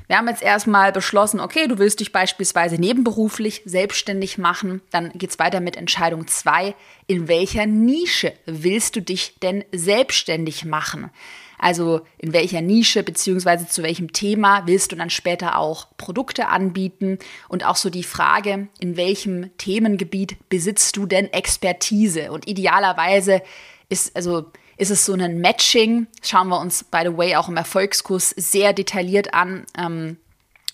Wir 0.07 0.17
haben 0.17 0.27
jetzt 0.27 0.43
erstmal 0.43 0.91
beschlossen, 0.91 1.39
okay, 1.39 1.67
du 1.67 1.77
willst 1.77 1.99
dich 1.99 2.11
beispielsweise 2.11 2.75
nebenberuflich 2.75 3.61
selbstständig 3.65 4.37
machen. 4.37 4.81
Dann 4.91 5.11
geht's 5.13 5.39
weiter 5.39 5.59
mit 5.59 5.77
Entscheidung 5.77 6.27
zwei. 6.27 6.75
In 7.07 7.27
welcher 7.27 7.65
Nische 7.65 8.33
willst 8.45 8.95
du 8.95 9.01
dich 9.01 9.35
denn 9.41 9.63
selbstständig 9.71 10.65
machen? 10.65 11.09
Also 11.63 12.01
in 12.17 12.34
welcher 12.34 12.60
Nische 12.60 13.03
beziehungsweise 13.03 13.70
zu 13.70 13.84
welchem 13.84 14.12
Thema 14.12 14.67
willst 14.67 14.91
du 14.91 14.98
dann 14.98 15.10
später 15.10 15.58
auch 15.58 15.88
Produkte 15.96 16.50
anbieten? 16.50 17.20
Und 17.48 17.65
auch 17.65 17.77
so 17.77 17.89
die 17.89 18.03
Frage, 18.03 18.67
in 18.82 18.98
welchem 18.98 19.55
Themengebiet 19.58 20.50
besitzt 20.50 20.98
du 20.98 21.05
denn 21.05 21.32
Expertise? 21.32 22.34
Und 22.34 22.50
idealerweise 22.50 23.41
ist, 23.88 24.13
also 24.13 24.51
Ist 24.75 24.91
es 24.91 25.05
so 25.05 25.13
ein 25.13 25.39
Matching? 25.39 26.08
Schauen 26.22 26.50
wir 26.50 26.60
uns, 26.60 26.84
by 26.84 27.03
the 27.05 27.15
way, 27.17 27.38
auch 27.38 27.48
im 27.48 27.55
Erfolgskurs 27.55 28.32
sehr 28.32 28.74
detailliert 28.74 29.34
an. 29.34 29.65
Ähm, 29.77 30.17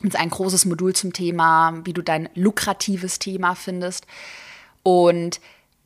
ist 0.01 0.15
ein 0.15 0.29
großes 0.29 0.65
Modul 0.65 0.95
zum 0.95 1.11
Thema, 1.13 1.81
wie 1.83 1.93
du 1.93 2.01
dein 2.01 2.29
lukratives 2.33 3.19
Thema 3.19 3.53
findest. 3.55 4.07
Und 4.81 5.39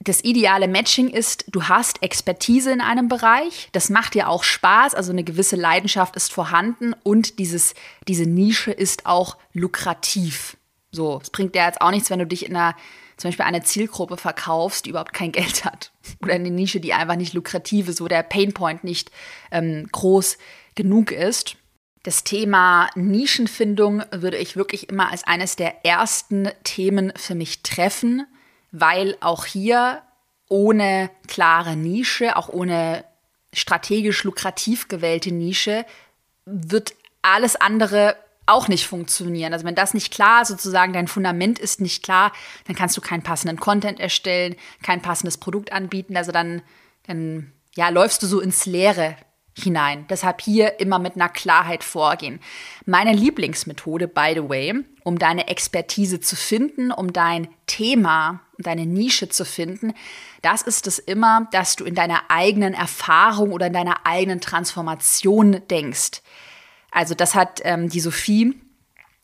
das 0.04 0.24
ideale 0.24 0.68
Matching 0.68 1.10
ist, 1.10 1.46
du 1.48 1.64
hast 1.64 2.04
Expertise 2.04 2.72
in 2.72 2.82
einem 2.82 3.08
Bereich, 3.08 3.70
das 3.72 3.90
macht 3.90 4.14
dir 4.14 4.30
auch 4.30 4.44
Spaß, 4.44 4.96
also 4.96 5.12
eine 5.12 5.24
gewisse 5.24 5.56
Leidenschaft 5.56 6.16
ist 6.16 6.34
vorhanden 6.34 6.94
und 7.04 7.40
dieses, 7.40 7.74
diese 8.08 8.26
Nische 8.26 8.72
ist 8.72 9.06
auch 9.06 9.38
lukrativ. 9.54 10.58
So, 10.92 11.20
es 11.22 11.30
bringt 11.30 11.56
dir 11.56 11.66
jetzt 11.66 11.82
auch 11.82 11.92
nichts, 11.92 12.10
wenn 12.10 12.20
du 12.20 12.28
dich 12.28 12.46
in 12.46 12.56
einer, 12.56 12.76
zum 13.18 13.30
Beispiel 13.30 13.46
eine 13.46 13.64
Zielgruppe 13.64 14.18
verkaufst, 14.18 14.86
die 14.86 14.90
überhaupt 14.90 15.14
kein 15.14 15.32
Geld 15.34 15.66
hat. 15.66 15.92
Oder 16.22 16.34
eine 16.34 16.52
Nische, 16.52 16.80
die 16.80 16.94
einfach 16.94 17.16
nicht 17.16 17.34
lukrativ 17.34 17.88
ist, 17.88 18.02
wo 18.02 18.08
der 18.08 18.24
Painpoint 18.24 18.84
nicht 18.84 19.12
ähm, 19.52 19.88
groß 19.92 20.38
genug 20.76 21.12
ist. 21.12 21.56
Das 22.04 22.26
Thema 22.26 22.90
Nischenfindung 22.96 24.04
würde 24.12 24.38
ich 24.38 24.58
wirklich 24.58 24.90
immer 24.90 25.10
als 25.10 25.24
eines 25.24 25.56
der 25.56 25.86
ersten 25.86 26.50
Themen 26.66 27.14
für 27.16 27.34
mich 27.34 27.64
treffen, 27.64 28.28
weil 28.74 29.16
auch 29.22 29.46
hier 29.46 30.02
ohne 30.50 31.10
klare 31.28 31.78
Nische, 31.78 32.36
auch 32.36 32.50
ohne 32.50 33.06
strategisch 33.54 34.24
lukrativ 34.24 34.88
gewählte 34.90 35.32
Nische, 35.32 35.86
wird 36.46 36.96
alles 37.22 37.56
andere 37.56 38.18
auch 38.46 38.68
nicht 38.68 38.88
funktionieren. 38.88 39.54
Also 39.54 39.66
wenn 39.66 39.76
das 39.76 39.94
nicht 39.94 40.12
klar, 40.12 40.44
sozusagen 40.44 40.92
dein 40.92 41.08
Fundament 41.08 41.60
ist 41.60 41.80
nicht 41.80 42.04
klar, 42.04 42.34
dann 42.68 42.76
kannst 42.76 42.98
du 42.98 43.02
keinen 43.02 43.24
passenden 43.24 43.58
Content 43.58 44.00
erstellen, 44.00 44.56
kein 44.82 45.02
passendes 45.02 45.38
Produkt 45.38 45.72
anbieten. 45.72 46.18
Also 46.18 46.32
dann, 46.32 46.62
dann 47.08 47.54
ja, 47.76 47.90
läufst 47.90 48.22
du 48.24 48.28
so 48.28 48.42
ins 48.42 48.66
Leere 48.66 49.16
hinein. 49.58 50.08
Deshalb 50.10 50.42
hier 50.42 50.80
immer 50.80 51.00
mit 51.00 51.16
einer 51.16 51.30
Klarheit 51.30 51.84
vorgehen. 51.84 52.40
Meine 52.86 53.14
Lieblingsmethode, 53.14 54.08
by 54.08 54.34
the 54.34 54.50
way, 54.50 54.84
um 55.04 55.20
deine 55.20 55.48
Expertise 55.48 56.20
zu 56.20 56.36
finden, 56.36 56.92
um 56.92 57.14
dein 57.14 57.48
Thema, 57.68 58.42
deine 58.58 58.86
Nische 58.86 59.30
zu 59.30 59.46
finden, 59.46 59.94
das 60.42 60.62
ist 60.62 60.88
es 60.88 61.00
immer, 61.00 61.48
dass 61.52 61.76
du 61.76 61.86
in 61.86 61.96
deiner 61.96 62.22
eigenen 62.30 62.74
Erfahrung 62.74 63.52
oder 63.52 63.68
in 63.68 63.74
deiner 63.74 64.06
eigenen 64.06 64.42
Transformation 64.42 65.62
denkst. 65.70 66.22
Also 66.92 67.16
das 67.16 67.36
hat 67.36 67.62
ähm, 67.64 67.90
die 67.90 68.00
Sophie, 68.00 68.60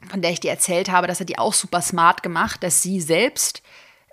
von 0.09 0.21
der 0.21 0.31
ich 0.31 0.39
dir 0.39 0.51
erzählt 0.51 0.89
habe, 0.89 1.07
das 1.07 1.19
hat 1.19 1.29
die 1.29 1.37
auch 1.37 1.53
super 1.53 1.81
smart 1.81 2.23
gemacht, 2.23 2.63
dass 2.63 2.81
sie 2.81 2.99
selbst 2.99 3.61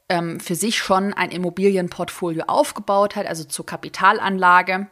ähm, 0.08 0.40
für 0.40 0.54
sich 0.54 0.78
schon 0.78 1.14
ein 1.14 1.30
Immobilienportfolio 1.30 2.44
aufgebaut 2.46 3.16
hat, 3.16 3.26
also 3.26 3.44
zur 3.44 3.66
Kapitalanlage 3.66 4.88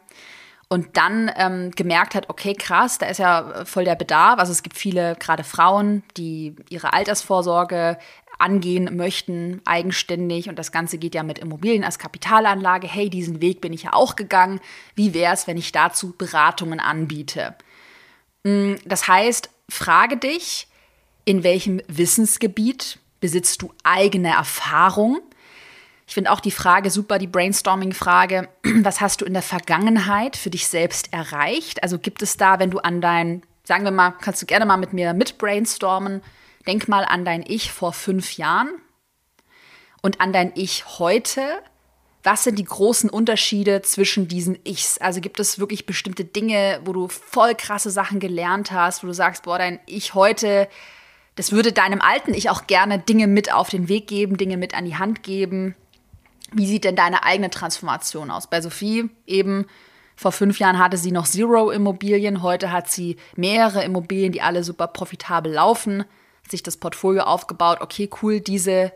und 0.67 0.97
dann 0.97 1.31
ähm, 1.37 1.71
gemerkt 1.71 2.15
hat, 2.15 2.29
okay, 2.29 2.53
krass, 2.53 2.97
da 2.97 3.05
ist 3.05 3.19
ja 3.19 3.65
voll 3.65 3.85
der 3.85 3.95
Bedarf. 3.95 4.39
Also 4.39 4.51
es 4.51 4.63
gibt 4.63 4.77
viele, 4.77 5.15
gerade 5.15 5.43
Frauen, 5.43 6.03
die 6.17 6.55
ihre 6.69 6.93
Altersvorsorge 6.93 7.97
angehen 8.37 8.95
möchten, 8.95 9.61
eigenständig. 9.65 10.49
Und 10.49 10.59
das 10.59 10.71
Ganze 10.71 10.97
geht 10.97 11.15
ja 11.15 11.23
mit 11.23 11.39
Immobilien 11.39 11.83
als 11.83 11.99
Kapitalanlage. 11.99 12.87
Hey, 12.87 13.09
diesen 13.09 13.41
Weg 13.41 13.61
bin 13.61 13.73
ich 13.73 13.83
ja 13.83 13.93
auch 13.93 14.15
gegangen. 14.15 14.59
Wie 14.95 15.13
wäre 15.13 15.33
es, 15.33 15.47
wenn 15.47 15.57
ich 15.57 15.71
dazu 15.71 16.13
Beratungen 16.17 16.79
anbiete? 16.79 17.55
Mm, 18.43 18.75
das 18.85 19.07
heißt, 19.07 19.49
frage 19.69 20.17
dich, 20.17 20.67
in 21.25 21.43
welchem 21.43 21.81
Wissensgebiet 21.87 22.99
besitzt 23.19 23.61
du 23.61 23.73
eigene 23.83 24.29
Erfahrung? 24.29 25.21
Ich 26.07 26.13
finde 26.13 26.31
auch 26.31 26.39
die 26.39 26.51
Frage 26.51 26.91
super, 26.91 27.17
die 27.17 27.27
Brainstorming-Frage, 27.27 28.47
was 28.81 29.01
hast 29.01 29.21
du 29.21 29.25
in 29.25 29.33
der 29.33 29.41
Vergangenheit 29.41 30.37
für 30.37 30.49
dich 30.51 30.67
selbst 30.67 31.11
erreicht? 31.11 31.81
Also 31.81 31.97
gibt 31.97 32.21
es 32.21 32.37
da, 32.37 32.59
wenn 32.59 32.69
du 32.69 32.79
an 32.79 33.01
dein, 33.01 33.41
sagen 33.63 33.83
wir 33.83 33.91
mal, 33.91 34.11
kannst 34.11 34.41
du 34.41 34.45
gerne 34.45 34.65
mal 34.65 34.77
mit 34.77 34.93
mir 34.93 35.13
mit 35.13 35.37
brainstormen, 35.37 36.21
denk 36.67 36.87
mal 36.87 37.03
an 37.03 37.25
dein 37.25 37.43
Ich 37.45 37.71
vor 37.71 37.93
fünf 37.93 38.37
Jahren 38.37 38.69
und 40.01 40.21
an 40.21 40.33
dein 40.33 40.51
Ich 40.55 40.99
heute. 40.99 41.41
Was 42.23 42.43
sind 42.43 42.57
die 42.57 42.65
großen 42.65 43.09
Unterschiede 43.09 43.83
zwischen 43.83 44.27
diesen 44.27 44.57
Ichs? 44.63 44.97
Also 44.97 45.21
gibt 45.21 45.39
es 45.39 45.59
wirklich 45.59 45.85
bestimmte 45.85 46.25
Dinge, 46.25 46.81
wo 46.83 46.91
du 46.91 47.07
voll 47.07 47.53
krasse 47.53 47.91
Sachen 47.91 48.19
gelernt 48.19 48.71
hast, 48.71 49.03
wo 49.03 49.07
du 49.07 49.13
sagst, 49.13 49.43
boah, 49.43 49.59
dein 49.59 49.79
Ich 49.85 50.15
heute, 50.15 50.67
das 51.35 51.51
würde 51.51 51.71
deinem 51.71 52.01
alten 52.01 52.33
Ich 52.33 52.49
auch 52.49 52.65
gerne 52.65 52.97
Dinge 52.97 53.27
mit 53.27 53.53
auf 53.53 53.69
den 53.69 53.89
Weg 53.89 54.07
geben, 54.07 54.37
Dinge 54.37 54.57
mit 54.57 54.73
an 54.73 54.85
die 54.85 54.95
Hand 54.95 55.21
geben. 55.21 55.75
Wie 56.51 56.65
sieht 56.65 56.83
denn 56.83 56.95
deine 56.95 57.23
eigene 57.23 57.51
Transformation 57.51 58.31
aus? 58.31 58.47
Bei 58.47 58.61
Sophie 58.61 59.09
eben 59.27 59.67
vor 60.15 60.31
fünf 60.31 60.59
Jahren 60.59 60.79
hatte 60.79 60.97
sie 60.97 61.11
noch 61.11 61.27
Zero 61.27 61.71
Immobilien, 61.71 62.41
heute 62.41 62.71
hat 62.71 62.89
sie 62.89 63.17
mehrere 63.35 63.83
Immobilien, 63.83 64.31
die 64.31 64.41
alle 64.41 64.63
super 64.63 64.87
profitabel 64.87 65.51
laufen, 65.51 66.05
sich 66.49 66.63
das 66.63 66.77
Portfolio 66.77 67.23
aufgebaut. 67.23 67.79
Okay, 67.81 68.09
cool, 68.21 68.39
diese 68.39 68.91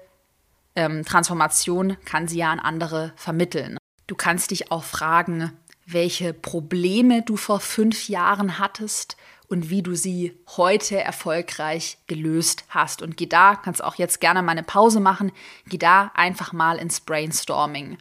ähm, 0.75 1.03
Transformation 1.05 1.97
kann 2.05 2.27
sie 2.27 2.39
ja 2.39 2.51
an 2.51 2.59
andere 2.59 3.13
vermitteln. 3.15 3.77
Du 4.07 4.15
kannst 4.15 4.51
dich 4.51 4.71
auch 4.71 4.83
fragen, 4.83 5.51
welche 5.85 6.33
Probleme 6.33 7.21
du 7.23 7.37
vor 7.37 7.59
fünf 7.59 8.09
Jahren 8.09 8.59
hattest 8.59 9.17
und 9.47 9.69
wie 9.69 9.81
du 9.81 9.95
sie 9.95 10.37
heute 10.57 11.01
erfolgreich 11.01 11.97
gelöst 12.07 12.65
hast. 12.69 13.01
Und 13.01 13.17
geh 13.17 13.25
da, 13.25 13.55
kannst 13.55 13.83
auch 13.83 13.95
jetzt 13.95 14.21
gerne 14.21 14.41
mal 14.41 14.51
eine 14.51 14.63
Pause 14.63 14.99
machen, 14.99 15.31
geh 15.67 15.77
da 15.77 16.11
einfach 16.13 16.53
mal 16.53 16.77
ins 16.77 17.01
Brainstorming. 17.01 17.97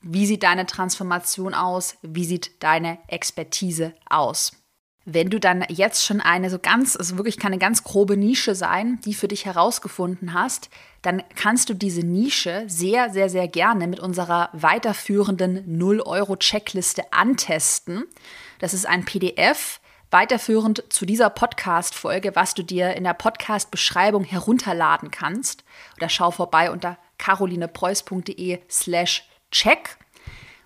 Wie 0.00 0.26
sieht 0.26 0.44
deine 0.44 0.66
Transformation 0.66 1.54
aus? 1.54 1.96
Wie 2.02 2.24
sieht 2.24 2.62
deine 2.62 2.98
Expertise 3.08 3.94
aus? 4.08 4.52
Wenn 5.10 5.30
du 5.30 5.40
dann 5.40 5.64
jetzt 5.70 6.04
schon 6.04 6.20
eine 6.20 6.50
so 6.50 6.58
ganz, 6.58 6.94
also 6.94 7.16
wirklich 7.16 7.38
keine 7.38 7.56
ganz 7.56 7.82
grobe 7.82 8.18
Nische 8.18 8.54
sein, 8.54 9.00
die 9.06 9.14
für 9.14 9.26
dich 9.26 9.46
herausgefunden 9.46 10.34
hast, 10.34 10.68
dann 11.00 11.22
kannst 11.34 11.70
du 11.70 11.74
diese 11.74 12.02
Nische 12.02 12.64
sehr, 12.66 13.08
sehr, 13.08 13.30
sehr 13.30 13.48
gerne 13.48 13.86
mit 13.86 14.00
unserer 14.00 14.50
weiterführenden 14.52 15.80
0-Euro-Checkliste 15.80 17.10
antesten. 17.10 18.04
Das 18.58 18.74
ist 18.74 18.84
ein 18.84 19.06
PDF, 19.06 19.80
weiterführend 20.10 20.84
zu 20.90 21.06
dieser 21.06 21.30
Podcast-Folge, 21.30 22.36
was 22.36 22.52
du 22.52 22.62
dir 22.62 22.94
in 22.94 23.04
der 23.04 23.14
Podcast-Beschreibung 23.14 24.24
herunterladen 24.24 25.10
kannst. 25.10 25.64
Oder 25.96 26.10
schau 26.10 26.30
vorbei 26.30 26.70
unter 26.70 26.98
carolinepreuß.de 27.16 28.58
slash 28.68 29.26
check. 29.50 29.96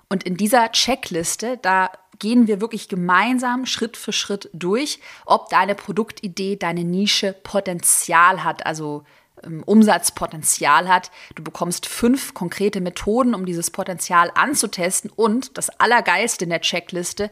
Und 0.08 0.24
in 0.24 0.36
dieser 0.36 0.72
Checkliste, 0.72 1.58
da 1.62 1.92
gehen 2.22 2.46
wir 2.46 2.60
wirklich 2.60 2.88
gemeinsam 2.88 3.66
Schritt 3.66 3.96
für 3.96 4.12
Schritt 4.12 4.48
durch, 4.52 5.00
ob 5.26 5.48
deine 5.48 5.74
Produktidee, 5.74 6.54
deine 6.54 6.84
Nische 6.84 7.32
Potenzial 7.32 8.44
hat, 8.44 8.64
also 8.64 9.02
ähm, 9.42 9.64
Umsatzpotenzial 9.64 10.88
hat. 10.88 11.10
Du 11.34 11.42
bekommst 11.42 11.86
fünf 11.86 12.32
konkrete 12.32 12.80
Methoden, 12.80 13.34
um 13.34 13.44
dieses 13.44 13.72
Potenzial 13.72 14.30
anzutesten. 14.36 15.10
Und 15.10 15.58
das 15.58 15.68
Allergeiste 15.80 16.44
in 16.44 16.50
der 16.50 16.60
Checkliste, 16.60 17.28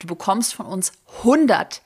du 0.00 0.06
bekommst 0.06 0.54
von 0.54 0.66
uns 0.66 0.92
100 1.20 1.80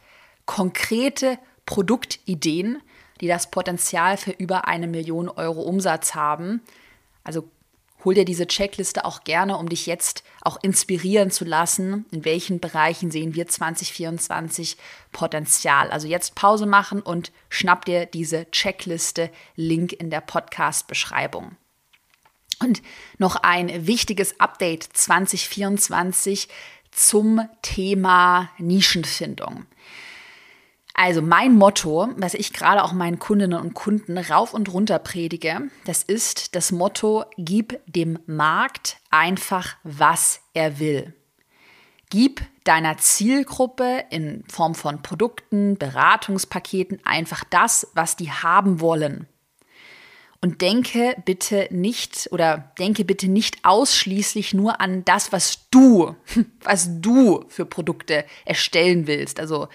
konkrete 0.44 1.38
Produktideen, 1.64 2.82
die 3.20 3.28
das 3.28 3.52
Potenzial 3.52 4.16
für 4.16 4.32
über 4.32 4.66
eine 4.66 4.88
Million 4.88 5.28
Euro 5.28 5.62
Umsatz 5.62 6.16
haben. 6.16 6.60
Also 7.22 7.48
hol 8.04 8.14
dir 8.14 8.24
diese 8.24 8.46
Checkliste 8.46 9.04
auch 9.04 9.24
gerne, 9.24 9.56
um 9.56 9.68
dich 9.68 9.86
jetzt 9.86 10.22
auch 10.42 10.58
inspirieren 10.62 11.30
zu 11.30 11.44
lassen, 11.44 12.06
in 12.10 12.24
welchen 12.24 12.60
Bereichen 12.60 13.10
sehen 13.10 13.34
wir 13.34 13.46
2024 13.48 14.76
Potenzial. 15.12 15.90
Also 15.90 16.06
jetzt 16.06 16.34
Pause 16.34 16.66
machen 16.66 17.02
und 17.02 17.32
schnapp 17.48 17.84
dir 17.84 18.06
diese 18.06 18.50
Checkliste, 18.50 19.30
Link 19.56 19.92
in 19.92 20.10
der 20.10 20.20
Podcast-Beschreibung. 20.20 21.56
Und 22.60 22.82
noch 23.18 23.36
ein 23.36 23.86
wichtiges 23.86 24.40
Update 24.40 24.82
2024 24.82 26.48
zum 26.90 27.48
Thema 27.62 28.50
Nischenfindung. 28.58 29.66
Also 31.00 31.22
mein 31.22 31.54
Motto, 31.54 32.08
was 32.16 32.34
ich 32.34 32.52
gerade 32.52 32.82
auch 32.82 32.92
meinen 32.92 33.20
Kundinnen 33.20 33.60
und 33.60 33.72
Kunden 33.72 34.18
rauf 34.18 34.52
und 34.52 34.72
runter 34.72 34.98
predige, 34.98 35.70
das 35.84 36.02
ist 36.02 36.56
das 36.56 36.72
Motto, 36.72 37.24
gib 37.36 37.78
dem 37.86 38.18
Markt 38.26 38.96
einfach, 39.08 39.76
was 39.84 40.40
er 40.54 40.80
will. 40.80 41.14
Gib 42.10 42.42
deiner 42.64 42.98
Zielgruppe 42.98 44.06
in 44.10 44.42
Form 44.48 44.74
von 44.74 45.00
Produkten, 45.00 45.78
Beratungspaketen 45.78 46.98
einfach 47.04 47.44
das, 47.44 47.86
was 47.94 48.16
die 48.16 48.32
haben 48.32 48.80
wollen. 48.80 49.28
Und 50.40 50.62
denke 50.62 51.14
bitte 51.24 51.68
nicht 51.70 52.28
oder 52.32 52.72
denke 52.80 53.04
bitte 53.04 53.28
nicht 53.28 53.64
ausschließlich 53.64 54.52
nur 54.52 54.80
an 54.80 55.04
das, 55.04 55.30
was 55.30 55.68
du, 55.70 56.16
was 56.64 56.88
du 57.00 57.44
für 57.46 57.66
Produkte 57.66 58.24
erstellen 58.44 59.06
willst. 59.06 59.38
Also 59.38 59.68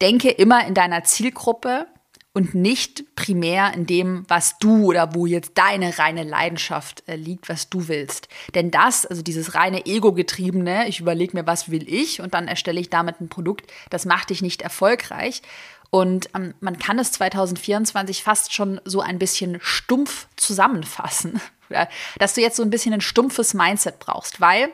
denke 0.00 0.30
immer 0.30 0.66
in 0.66 0.74
deiner 0.74 1.04
Zielgruppe 1.04 1.86
und 2.34 2.52
nicht 2.52 3.14
primär 3.14 3.72
in 3.74 3.86
dem, 3.86 4.24
was 4.26 4.58
du 4.58 4.86
oder 4.86 5.14
wo 5.14 5.24
jetzt 5.24 5.52
deine 5.54 5.98
reine 5.98 6.24
Leidenschaft 6.24 7.04
äh, 7.06 7.14
liegt, 7.14 7.48
was 7.48 7.70
du 7.70 7.86
willst. 7.86 8.28
Denn 8.54 8.72
das, 8.72 9.06
also 9.06 9.22
dieses 9.22 9.54
reine 9.54 9.86
Ego-getriebene, 9.86 10.88
ich 10.88 10.98
überlege 10.98 11.36
mir, 11.36 11.46
was 11.46 11.70
will 11.70 11.88
ich 11.88 12.20
und 12.20 12.34
dann 12.34 12.48
erstelle 12.48 12.80
ich 12.80 12.90
damit 12.90 13.20
ein 13.20 13.28
Produkt, 13.28 13.72
das 13.88 14.04
macht 14.04 14.30
dich 14.30 14.42
nicht 14.42 14.62
erfolgreich. 14.62 15.42
Und 15.90 16.28
ähm, 16.34 16.54
man 16.58 16.76
kann 16.80 16.98
es 16.98 17.12
2024 17.12 18.24
fast 18.24 18.52
schon 18.52 18.80
so 18.84 19.00
ein 19.00 19.20
bisschen 19.20 19.58
stumpf 19.60 20.26
zusammenfassen, 20.34 21.40
dass 22.18 22.34
du 22.34 22.40
jetzt 22.40 22.56
so 22.56 22.64
ein 22.64 22.70
bisschen 22.70 22.94
ein 22.94 23.00
stumpfes 23.00 23.54
Mindset 23.54 24.00
brauchst, 24.00 24.40
weil, 24.40 24.70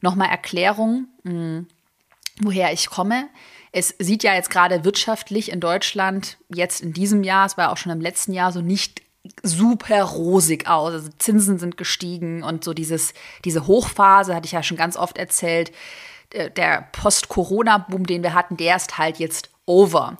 nochmal 0.00 0.30
Erklärung, 0.30 1.06
mh, 1.22 1.30
hm, 1.30 1.66
woher 2.40 2.72
ich 2.72 2.90
komme. 2.90 3.28
Es 3.78 3.94
sieht 4.00 4.24
ja 4.24 4.34
jetzt 4.34 4.50
gerade 4.50 4.84
wirtschaftlich 4.84 5.52
in 5.52 5.60
Deutschland 5.60 6.36
jetzt 6.48 6.80
in 6.80 6.92
diesem 6.92 7.22
Jahr, 7.22 7.46
es 7.46 7.56
war 7.56 7.70
auch 7.70 7.76
schon 7.76 7.92
im 7.92 8.00
letzten 8.00 8.32
Jahr 8.32 8.50
so 8.50 8.60
nicht 8.60 9.02
super 9.44 10.02
rosig 10.02 10.68
aus. 10.68 10.92
Also 10.92 11.10
Zinsen 11.18 11.58
sind 11.60 11.76
gestiegen 11.76 12.42
und 12.42 12.64
so 12.64 12.74
dieses, 12.74 13.14
diese 13.44 13.68
Hochphase, 13.68 14.34
hatte 14.34 14.46
ich 14.46 14.52
ja 14.52 14.64
schon 14.64 14.76
ganz 14.76 14.96
oft 14.96 15.16
erzählt, 15.16 15.70
äh, 16.30 16.50
der 16.50 16.88
Post-Corona-Boom, 16.90 18.04
den 18.04 18.24
wir 18.24 18.34
hatten, 18.34 18.56
der 18.56 18.74
ist 18.74 18.98
halt 18.98 19.18
jetzt 19.18 19.50
over. 19.64 20.18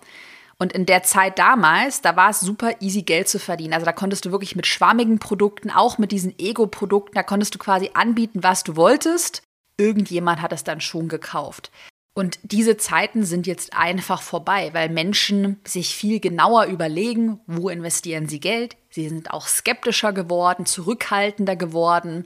Und 0.58 0.72
in 0.72 0.86
der 0.86 1.02
Zeit 1.02 1.38
damals, 1.40 2.00
da 2.00 2.14
war 2.14 2.30
es 2.30 2.40
super 2.40 2.80
easy, 2.80 3.02
Geld 3.02 3.28
zu 3.28 3.40
verdienen. 3.40 3.72
Also 3.74 3.86
da 3.86 3.92
konntest 3.92 4.24
du 4.24 4.30
wirklich 4.30 4.54
mit 4.54 4.66
schwammigen 4.66 5.18
Produkten, 5.18 5.70
auch 5.70 5.98
mit 5.98 6.12
diesen 6.12 6.38
Ego-Produkten, 6.38 7.14
da 7.14 7.24
konntest 7.24 7.56
du 7.56 7.58
quasi 7.58 7.90
anbieten, 7.94 8.44
was 8.44 8.62
du 8.62 8.76
wolltest. 8.76 9.42
Irgendjemand 9.76 10.42
hat 10.42 10.52
es 10.52 10.62
dann 10.62 10.80
schon 10.80 11.08
gekauft. 11.08 11.72
Und 12.18 12.40
diese 12.42 12.76
Zeiten 12.76 13.22
sind 13.22 13.46
jetzt 13.46 13.75
einfach 13.75 14.22
vorbei, 14.22 14.70
weil 14.72 14.88
Menschen 14.88 15.60
sich 15.64 15.94
viel 15.94 16.18
genauer 16.18 16.64
überlegen, 16.64 17.38
wo 17.46 17.68
investieren 17.68 18.26
sie 18.26 18.40
Geld. 18.40 18.76
Sie 18.90 19.08
sind 19.08 19.30
auch 19.30 19.46
skeptischer 19.46 20.12
geworden, 20.12 20.66
zurückhaltender 20.66 21.54
geworden. 21.54 22.25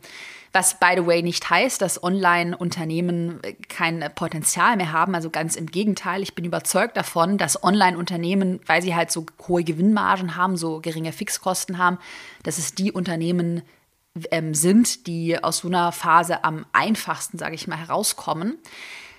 Was, 0.50 0.80
by 0.80 0.94
the 0.96 1.06
way, 1.06 1.22
nicht 1.22 1.50
heißt, 1.50 1.82
dass 1.82 2.02
Online-Unternehmen 2.02 3.40
kein 3.68 4.02
Potenzial 4.14 4.78
mehr 4.78 4.92
haben. 4.92 5.14
Also 5.14 5.28
ganz 5.28 5.56
im 5.56 5.66
Gegenteil. 5.66 6.22
Ich 6.22 6.34
bin 6.34 6.46
überzeugt 6.46 6.96
davon, 6.96 7.36
dass 7.36 7.62
Online-Unternehmen, 7.62 8.60
weil 8.64 8.80
sie 8.80 8.94
halt 8.94 9.12
so 9.12 9.26
hohe 9.46 9.62
Gewinnmargen 9.62 10.36
haben, 10.36 10.56
so 10.56 10.80
geringe 10.80 11.12
Fixkosten 11.12 11.76
haben, 11.76 11.98
dass 12.44 12.56
es 12.56 12.74
die 12.74 12.92
Unternehmen 12.92 13.60
ähm, 14.30 14.54
sind, 14.54 15.06
die 15.06 15.44
aus 15.44 15.58
so 15.58 15.68
einer 15.68 15.92
Phase 15.92 16.44
am 16.44 16.64
einfachsten, 16.72 17.36
sage 17.36 17.56
ich 17.56 17.68
mal, 17.68 17.76
herauskommen. 17.76 18.56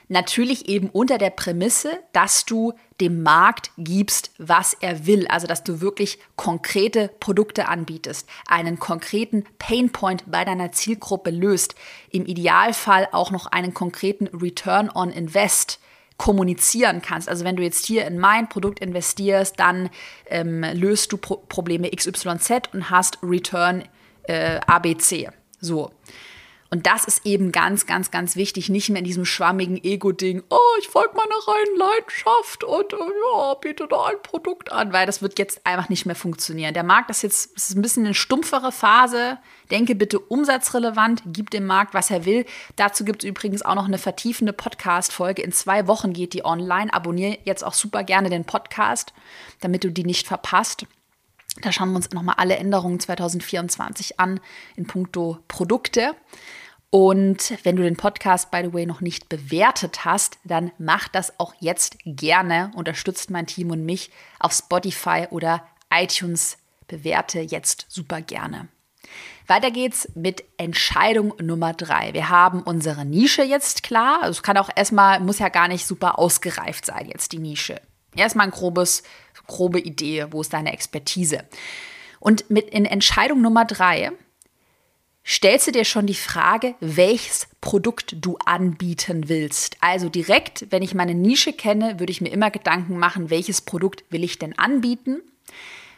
Natürlich 0.08 0.68
eben 0.68 0.90
unter 0.90 1.18
der 1.18 1.30
Prämisse, 1.30 2.00
dass 2.12 2.46
du 2.46 2.74
dem 3.02 3.24
Markt 3.24 3.72
gibst, 3.78 4.32
was 4.38 4.74
er 4.74 5.06
will. 5.06 5.28
Also, 5.28 5.48
dass 5.48 5.64
du 5.64 5.82
wirklich 5.82 6.20
konkrete 6.36 7.10
Produkte 7.20 7.68
anbietest, 7.68 8.30
einen 8.48 8.80
konkreten 8.80 9.46
Painpoint 9.60 10.26
bei 10.30 10.46
deiner 10.46 10.72
Zielgruppe 10.72 11.30
löst. 11.30 11.76
Im 12.10 12.26
Idealfall 12.26 13.08
auch 13.12 13.32
noch 13.32 13.48
einen 13.48 13.74
konkreten 13.74 14.28
Return 14.28 14.90
on 14.94 15.12
Invest 15.12 15.80
kommunizieren 16.18 17.02
kannst. 17.02 17.28
Also 17.28 17.44
wenn 17.44 17.56
du 17.56 17.64
jetzt 17.64 17.86
hier 17.86 18.06
in 18.06 18.20
mein 18.20 18.48
Produkt 18.48 18.80
investierst, 18.80 19.60
dann 19.60 19.90
ähm, 20.28 20.64
löst 20.74 21.12
du 21.12 21.18
Pro 21.18 21.38
Probleme 21.38 21.90
XYZ 21.90 22.70
und 22.72 22.90
hast 22.90 23.18
Return 23.24 23.84
äh, 24.24 24.60
ABC. 24.68 25.30
So. 25.60 25.92
Und 26.74 26.88
das 26.88 27.06
ist 27.06 27.24
eben 27.24 27.52
ganz, 27.52 27.86
ganz, 27.86 28.10
ganz 28.10 28.36
wichtig, 28.36 28.68
nicht 28.68 28.90
mehr 28.90 28.98
in 28.98 29.06
diesem 29.06 29.26
schwammigen 29.26 29.78
Ego-Ding, 29.84 30.42
oh, 30.50 30.58
ich 30.80 30.88
folge 30.88 31.14
meiner 31.16 31.30
reinen 31.48 31.78
Leidenschaft 31.78 32.64
und 32.64 32.94
äh, 32.94 32.98
ja, 32.98 33.54
biete 33.62 33.88
da 33.88 34.06
ein 34.06 34.16
Produkt 34.24 34.72
an, 34.72 34.92
weil 34.92 35.06
das 35.06 35.22
wird 35.22 35.38
jetzt 35.38 35.68
einfach 35.68 35.90
nicht 35.90 36.08
mehr 36.08 36.16
funktionieren. 36.16 36.74
Der 36.74 36.82
Markt 36.82 37.12
ist 37.12 37.22
jetzt 37.22 37.56
ist 37.56 37.76
ein 37.76 37.84
bisschen 37.84 38.06
eine 38.06 38.16
stumpfere 38.16 38.72
Phase. 38.72 39.38
Denke 39.70 39.94
bitte 39.94 40.18
umsatzrelevant, 40.18 41.22
gib 41.28 41.52
dem 41.52 41.68
Markt, 41.68 41.94
was 41.94 42.10
er 42.10 42.26
will. 42.26 42.44
Dazu 42.76 43.06
gibt 43.06 43.24
es 43.24 43.30
übrigens 43.30 43.62
auch 43.62 43.76
noch 43.76 43.86
eine 43.86 44.00
vertiefende 44.00 44.52
Podcast-Folge. 44.52 45.44
In 45.44 45.52
zwei 45.52 45.86
Wochen 45.86 46.12
geht 46.12 46.34
die 46.34 46.44
online. 46.44 46.92
Abonniere 46.92 47.38
jetzt 47.44 47.64
auch 47.64 47.76
super 47.76 48.04
gerne 48.04 48.32
den 48.32 48.46
Podcast, 48.46 49.14
damit 49.60 49.84
du 49.84 49.92
die 49.92 50.06
nicht 50.06 50.26
verpasst. 50.26 50.88
Da 51.62 51.72
schauen 51.72 51.92
wir 51.92 51.98
uns 51.98 52.10
nochmal 52.10 52.36
alle 52.40 52.56
Änderungen 52.56 53.00
2024 53.00 54.20
an 54.20 54.40
in 54.76 54.88
puncto 54.88 55.38
Produkte. 55.48 56.16
Und 56.96 57.58
wenn 57.64 57.76
du 57.76 57.82
den 57.82 57.98
Podcast, 57.98 58.52
by 58.52 58.62
the 58.64 58.72
way, 58.72 58.86
noch 58.86 59.02
nicht 59.02 59.28
bewertet 59.28 60.06
hast, 60.06 60.38
dann 60.44 60.72
mach 60.78 61.08
das 61.08 61.40
auch 61.40 61.56
jetzt 61.60 61.98
gerne. 62.06 62.72
Unterstützt 62.76 63.32
mein 63.32 63.48
Team 63.48 63.72
und 63.72 63.84
mich 63.84 64.12
auf 64.40 64.54
Spotify 64.54 65.26
oder 65.32 65.66
iTunes. 65.92 66.60
Bewerte 66.86 67.40
jetzt 67.40 67.88
super 67.90 68.22
gerne. 68.22 68.68
Weiter 69.48 69.72
geht's 69.72 70.08
mit 70.14 70.44
Entscheidung 70.58 71.34
Nummer 71.42 71.74
drei. 71.74 72.14
Wir 72.14 72.30
haben 72.30 72.62
unsere 72.62 73.06
Nische 73.06 73.42
jetzt 73.42 73.82
klar. 73.82 74.30
Es 74.30 74.44
kann 74.44 74.58
auch 74.58 74.70
erstmal, 74.76 75.20
muss 75.20 75.40
ja 75.40 75.50
gar 75.50 75.70
nicht 75.70 75.88
super 75.88 76.20
ausgereift 76.20 76.86
sein, 76.86 77.08
jetzt 77.08 77.32
die 77.32 77.40
Nische. 77.40 77.82
Erstmal 78.16 78.46
ein 78.46 78.52
grobes, 78.52 79.02
grobe 79.48 79.80
Idee, 79.80 80.28
wo 80.30 80.42
ist 80.42 80.54
deine 80.54 80.72
Expertise? 80.72 81.44
Und 82.20 82.52
mit 82.52 82.70
in 82.70 82.86
Entscheidung 82.86 83.42
Nummer 83.42 83.66
drei 83.66 84.12
stellst 85.26 85.68
du 85.68 85.72
dir 85.72 85.86
schon 85.86 86.06
die 86.06 86.14
Frage, 86.14 86.76
welches 86.80 87.48
Produkt 87.62 88.16
du 88.20 88.38
anbieten 88.46 89.30
willst. 89.30 89.78
Also 89.80 90.10
direkt, 90.10 90.68
wenn 90.70 90.84
ich 90.84 90.94
meine 90.94 91.16
Nische 91.16 91.54
kenne, 91.54 92.00
würde 92.00 92.12
ich 92.12 92.22
mir 92.22 92.32
immer 92.32 92.52
Gedanken 92.52 92.98
machen, 92.98 93.30
welches 93.30 93.62
Produkt 93.62 94.04
will 94.10 94.24
ich 94.24 94.38
denn 94.38 94.58
anbieten? 94.58 95.22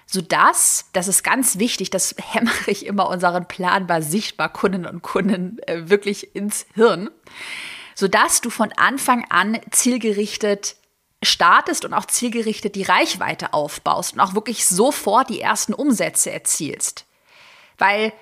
Sodass, 0.06 0.90
das 0.94 1.08
ist 1.08 1.24
ganz 1.24 1.58
wichtig, 1.58 1.90
das 1.90 2.16
hämmere 2.22 2.70
ich 2.70 2.86
immer 2.86 3.10
unseren 3.10 3.48
planbar 3.48 4.02
sichtbar 4.02 4.50
Kunden 4.50 4.86
und 4.86 5.02
Kunden 5.02 5.58
äh, 5.66 5.90
wirklich 5.90 6.36
ins 6.36 6.68
Hirn, 6.76 7.10
sodass 7.96 8.42
du 8.42 8.50
von 8.50 8.72
Anfang 8.74 9.26
an 9.30 9.60
zielgerichtet 9.72 10.76
startest 11.24 11.86
und 11.86 11.94
auch 11.94 12.06
zielgerichtet 12.06 12.76
die 12.76 12.84
Reichweite 12.84 13.54
aufbaust 13.54 14.14
und 14.14 14.20
auch 14.20 14.36
wirklich 14.36 14.68
sofort 14.68 15.30
die 15.30 15.42
ersten 15.42 15.74
Umsätze 15.74 16.32
erzielst. 16.32 17.06
Weil 17.80 18.14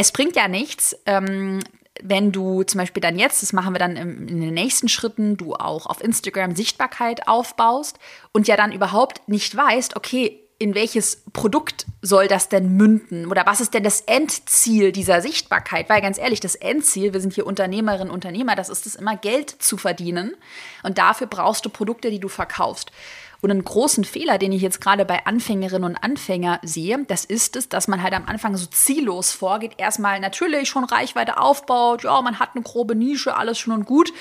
es 0.00 0.12
bringt 0.12 0.34
ja 0.34 0.48
nichts, 0.48 0.96
ähm, 1.04 1.60
wenn 2.02 2.32
du 2.32 2.62
zum 2.62 2.78
Beispiel 2.78 3.02
dann 3.02 3.18
jetzt, 3.18 3.42
das 3.42 3.52
machen 3.52 3.74
wir 3.74 3.78
dann 3.78 3.96
in 3.96 4.40
den 4.40 4.54
nächsten 4.54 4.88
Schritten, 4.88 5.36
du 5.36 5.54
auch 5.54 5.84
auf 5.84 6.02
Instagram 6.02 6.56
Sichtbarkeit 6.56 7.28
aufbaust 7.28 7.98
und 8.32 8.48
ja 8.48 8.56
dann 8.56 8.72
überhaupt 8.72 9.28
nicht 9.28 9.54
weißt, 9.54 9.96
okay, 9.96 10.40
in 10.58 10.74
welches 10.74 11.22
Produkt 11.32 11.86
soll 12.00 12.28
das 12.28 12.48
denn 12.48 12.76
münden? 12.76 13.26
Oder 13.26 13.44
was 13.46 13.60
ist 13.60 13.74
denn 13.74 13.82
das 13.82 14.02
Endziel 14.02 14.92
dieser 14.92 15.20
Sichtbarkeit? 15.20 15.88
Weil 15.88 16.00
ganz 16.00 16.18
ehrlich, 16.18 16.40
das 16.40 16.54
Endziel, 16.54 17.12
wir 17.12 17.20
sind 17.20 17.34
hier 17.34 17.46
Unternehmerinnen, 17.46 18.12
Unternehmer, 18.12 18.56
das 18.56 18.68
ist 18.68 18.86
es 18.86 18.94
immer, 18.94 19.16
Geld 19.16 19.50
zu 19.50 19.76
verdienen. 19.78 20.34
Und 20.82 20.98
dafür 20.98 21.26
brauchst 21.26 21.64
du 21.64 21.70
Produkte, 21.70 22.10
die 22.10 22.20
du 22.20 22.28
verkaufst. 22.28 22.92
Und 23.42 23.50
einen 23.50 23.64
großen 23.64 24.04
Fehler, 24.04 24.36
den 24.36 24.52
ich 24.52 24.60
jetzt 24.60 24.80
gerade 24.80 25.04
bei 25.06 25.24
Anfängerinnen 25.24 25.84
und 25.84 25.96
Anfängern 25.96 26.58
sehe, 26.62 27.04
das 27.08 27.24
ist 27.24 27.56
es, 27.56 27.68
dass 27.70 27.88
man 27.88 28.02
halt 28.02 28.12
am 28.12 28.26
Anfang 28.26 28.56
so 28.56 28.66
ziellos 28.66 29.32
vorgeht. 29.32 29.72
Erstmal 29.78 30.20
natürlich 30.20 30.68
schon 30.68 30.84
Reichweite 30.84 31.38
aufbaut, 31.38 32.04
ja, 32.04 32.20
man 32.20 32.38
hat 32.38 32.50
eine 32.54 32.62
grobe 32.62 32.94
Nische, 32.94 33.36
alles 33.36 33.58
schon 33.58 33.72
und 33.72 33.86
gut. 33.86 34.12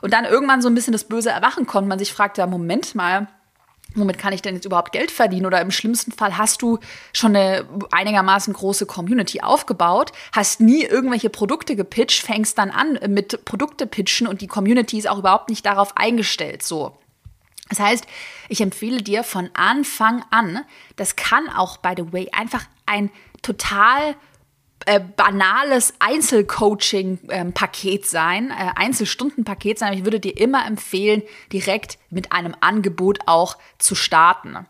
Und 0.00 0.12
dann 0.12 0.24
irgendwann 0.24 0.62
so 0.62 0.68
ein 0.68 0.74
bisschen 0.74 0.92
das 0.92 1.04
böse 1.04 1.30
Erwachen 1.30 1.66
kommt. 1.66 1.88
Man 1.88 1.98
sich 1.98 2.12
fragt, 2.12 2.38
ja, 2.38 2.46
Moment 2.46 2.94
mal, 2.94 3.26
womit 3.94 4.18
kann 4.18 4.32
ich 4.32 4.42
denn 4.42 4.54
jetzt 4.54 4.64
überhaupt 4.64 4.92
Geld 4.92 5.10
verdienen? 5.10 5.46
Oder 5.46 5.60
im 5.60 5.70
schlimmsten 5.70 6.12
Fall 6.12 6.38
hast 6.38 6.62
du 6.62 6.78
schon 7.12 7.34
eine 7.34 7.66
einigermaßen 7.90 8.52
große 8.54 8.86
Community 8.86 9.40
aufgebaut, 9.40 10.12
hast 10.32 10.60
nie 10.60 10.84
irgendwelche 10.84 11.30
Produkte 11.30 11.76
gepitcht, 11.76 12.22
fängst 12.22 12.58
dann 12.58 12.70
an 12.70 12.98
mit 13.08 13.44
Produkte 13.44 13.86
pitchen 13.86 14.26
und 14.26 14.40
die 14.40 14.46
Community 14.46 14.98
ist 14.98 15.08
auch 15.08 15.18
überhaupt 15.18 15.50
nicht 15.50 15.66
darauf 15.66 15.96
eingestellt. 15.96 16.62
So. 16.62 16.96
Das 17.68 17.80
heißt, 17.80 18.06
ich 18.48 18.60
empfehle 18.60 19.02
dir 19.02 19.24
von 19.24 19.50
Anfang 19.54 20.24
an, 20.30 20.64
das 20.96 21.16
kann 21.16 21.48
auch, 21.48 21.78
by 21.78 21.94
the 21.96 22.12
way, 22.12 22.28
einfach 22.32 22.64
ein 22.86 23.10
total 23.42 24.14
äh, 24.86 25.00
banales 25.00 25.94
Einzelcoaching-Paket 25.98 28.06
sein, 28.06 28.50
äh, 28.50 28.72
Einzelstundenpaket 28.74 29.78
sein. 29.78 29.92
Ich 29.92 30.04
würde 30.04 30.20
dir 30.20 30.38
immer 30.38 30.66
empfehlen, 30.66 31.22
direkt 31.52 31.98
mit 32.10 32.32
einem 32.32 32.56
Angebot 32.60 33.18
auch 33.26 33.58
zu 33.78 33.94
starten. 33.94 34.66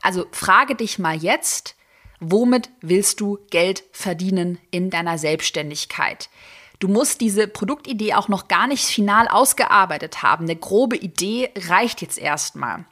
Also 0.00 0.26
frage 0.32 0.76
dich 0.76 0.98
mal 0.98 1.16
jetzt, 1.16 1.76
womit 2.20 2.70
willst 2.80 3.20
du 3.20 3.38
Geld 3.50 3.84
verdienen 3.92 4.58
in 4.70 4.88
deiner 4.88 5.18
Selbstständigkeit? 5.18 6.30
Du 6.80 6.88
musst 6.88 7.20
diese 7.20 7.46
Produktidee 7.46 8.14
auch 8.14 8.26
noch 8.28 8.48
gar 8.48 8.66
nicht 8.66 8.86
final 8.86 9.28
ausgearbeitet 9.28 10.22
haben. 10.22 10.46
Eine 10.46 10.56
grobe 10.56 10.96
Idee 10.96 11.50
reicht 11.68 12.00
jetzt 12.00 12.16
erstmal. 12.18 12.86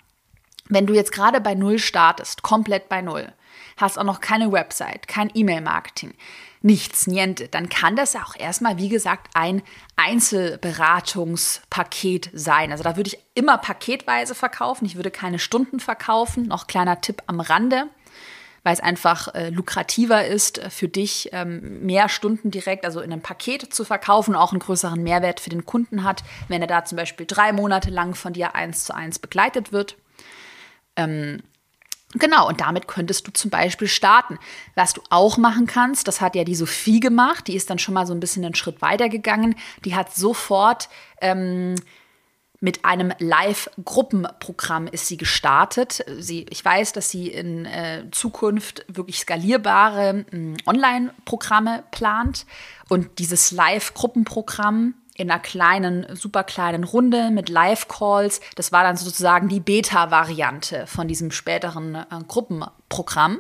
Wenn 0.68 0.86
du 0.86 0.94
jetzt 0.94 1.12
gerade 1.12 1.40
bei 1.40 1.54
Null 1.54 1.78
startest, 1.78 2.42
komplett 2.42 2.90
bei 2.90 3.00
Null, 3.00 3.32
hast 3.78 3.98
auch 3.98 4.04
noch 4.04 4.20
keine 4.20 4.52
Website, 4.52 5.08
kein 5.08 5.30
E-Mail-Marketing, 5.32 6.12
nichts, 6.60 7.06
niente, 7.06 7.48
dann 7.48 7.70
kann 7.70 7.96
das 7.96 8.14
auch 8.14 8.36
erstmal, 8.36 8.76
wie 8.76 8.90
gesagt, 8.90 9.30
ein 9.32 9.62
Einzelberatungspaket 9.96 12.28
sein. 12.34 12.72
Also 12.72 12.84
da 12.84 12.96
würde 12.96 13.08
ich 13.08 13.18
immer 13.34 13.56
paketweise 13.56 14.34
verkaufen. 14.34 14.84
Ich 14.84 14.96
würde 14.96 15.10
keine 15.10 15.38
Stunden 15.38 15.80
verkaufen. 15.80 16.46
Noch 16.46 16.66
kleiner 16.66 17.00
Tipp 17.00 17.22
am 17.26 17.40
Rande 17.40 17.88
weil 18.62 18.74
es 18.74 18.80
einfach 18.80 19.34
äh, 19.34 19.50
lukrativer 19.50 20.26
ist 20.26 20.58
äh, 20.58 20.70
für 20.70 20.88
dich, 20.88 21.30
ähm, 21.32 21.84
mehr 21.84 22.08
Stunden 22.08 22.50
direkt, 22.50 22.84
also 22.84 23.00
in 23.00 23.12
einem 23.12 23.22
Paket 23.22 23.72
zu 23.72 23.84
verkaufen, 23.84 24.34
auch 24.34 24.52
einen 24.52 24.60
größeren 24.60 25.02
Mehrwert 25.02 25.40
für 25.40 25.50
den 25.50 25.64
Kunden 25.64 26.04
hat, 26.04 26.22
wenn 26.48 26.62
er 26.62 26.68
da 26.68 26.84
zum 26.84 26.96
Beispiel 26.96 27.26
drei 27.26 27.52
Monate 27.52 27.90
lang 27.90 28.14
von 28.14 28.32
dir 28.32 28.54
eins 28.54 28.84
zu 28.84 28.94
eins 28.94 29.18
begleitet 29.18 29.72
wird. 29.72 29.96
Ähm, 30.96 31.42
Genau, 32.14 32.48
und 32.48 32.62
damit 32.62 32.88
könntest 32.88 33.26
du 33.26 33.32
zum 33.32 33.50
Beispiel 33.50 33.86
starten. 33.86 34.38
Was 34.74 34.94
du 34.94 35.02
auch 35.10 35.36
machen 35.36 35.66
kannst, 35.66 36.08
das 36.08 36.22
hat 36.22 36.34
ja 36.34 36.44
die 36.44 36.54
Sophie 36.54 37.00
gemacht, 37.00 37.46
die 37.46 37.54
ist 37.54 37.68
dann 37.68 37.78
schon 37.78 37.92
mal 37.92 38.06
so 38.06 38.14
ein 38.14 38.20
bisschen 38.20 38.46
einen 38.46 38.54
Schritt 38.54 38.80
weiter 38.80 39.10
gegangen. 39.10 39.56
Die 39.84 39.94
hat 39.94 40.14
sofort 40.14 40.88
ähm, 41.20 41.74
mit 42.60 42.84
einem 42.84 43.12
Live-Gruppenprogramm 43.18 44.88
ist 44.88 45.06
sie 45.06 45.16
gestartet. 45.16 46.04
Sie, 46.18 46.44
ich 46.50 46.64
weiß, 46.64 46.92
dass 46.92 47.10
sie 47.10 47.28
in 47.28 47.66
äh, 47.66 48.04
Zukunft 48.10 48.84
wirklich 48.88 49.20
skalierbare 49.20 50.24
äh, 50.32 50.54
Online-Programme 50.66 51.84
plant. 51.92 52.46
Und 52.88 53.18
dieses 53.20 53.52
Live-Gruppenprogramm 53.52 54.94
in 55.14 55.30
einer 55.30 55.40
kleinen, 55.40 56.06
super 56.14 56.44
kleinen 56.44 56.84
Runde 56.84 57.30
mit 57.30 57.48
Live-Calls. 57.48 58.40
Das 58.54 58.72
war 58.72 58.84
dann 58.84 58.96
sozusagen 58.96 59.48
die 59.48 59.60
Beta-Variante 59.60 60.86
von 60.86 61.06
diesem 61.06 61.30
späteren 61.30 61.94
äh, 61.94 62.04
Gruppenprogramm. 62.26 63.38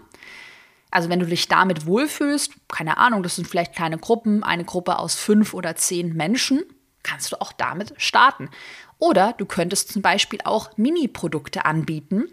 Also 0.90 1.08
wenn 1.08 1.20
du 1.20 1.26
dich 1.26 1.48
damit 1.48 1.86
wohlfühlst, 1.86 2.52
keine 2.68 2.98
Ahnung, 2.98 3.22
das 3.22 3.36
sind 3.36 3.46
vielleicht 3.46 3.74
kleine 3.74 3.98
Gruppen, 3.98 4.42
eine 4.42 4.64
Gruppe 4.64 4.98
aus 4.98 5.16
fünf 5.16 5.54
oder 5.54 5.76
zehn 5.76 6.14
Menschen, 6.14 6.62
kannst 7.02 7.32
du 7.32 7.40
auch 7.40 7.52
damit 7.52 7.94
starten. 7.96 8.50
Oder 8.98 9.34
du 9.36 9.46
könntest 9.46 9.92
zum 9.92 10.02
Beispiel 10.02 10.40
auch 10.44 10.76
Mini-Produkte 10.76 11.64
anbieten. 11.64 12.26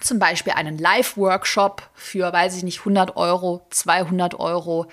Zum 0.00 0.18
Beispiel 0.18 0.52
einen 0.52 0.78
Live-Workshop 0.78 1.82
für, 1.94 2.32
weiß 2.32 2.56
ich 2.56 2.62
nicht, 2.62 2.80
100 2.80 3.16
Euro, 3.16 3.66
200 3.70 4.38
Euro 4.38 4.86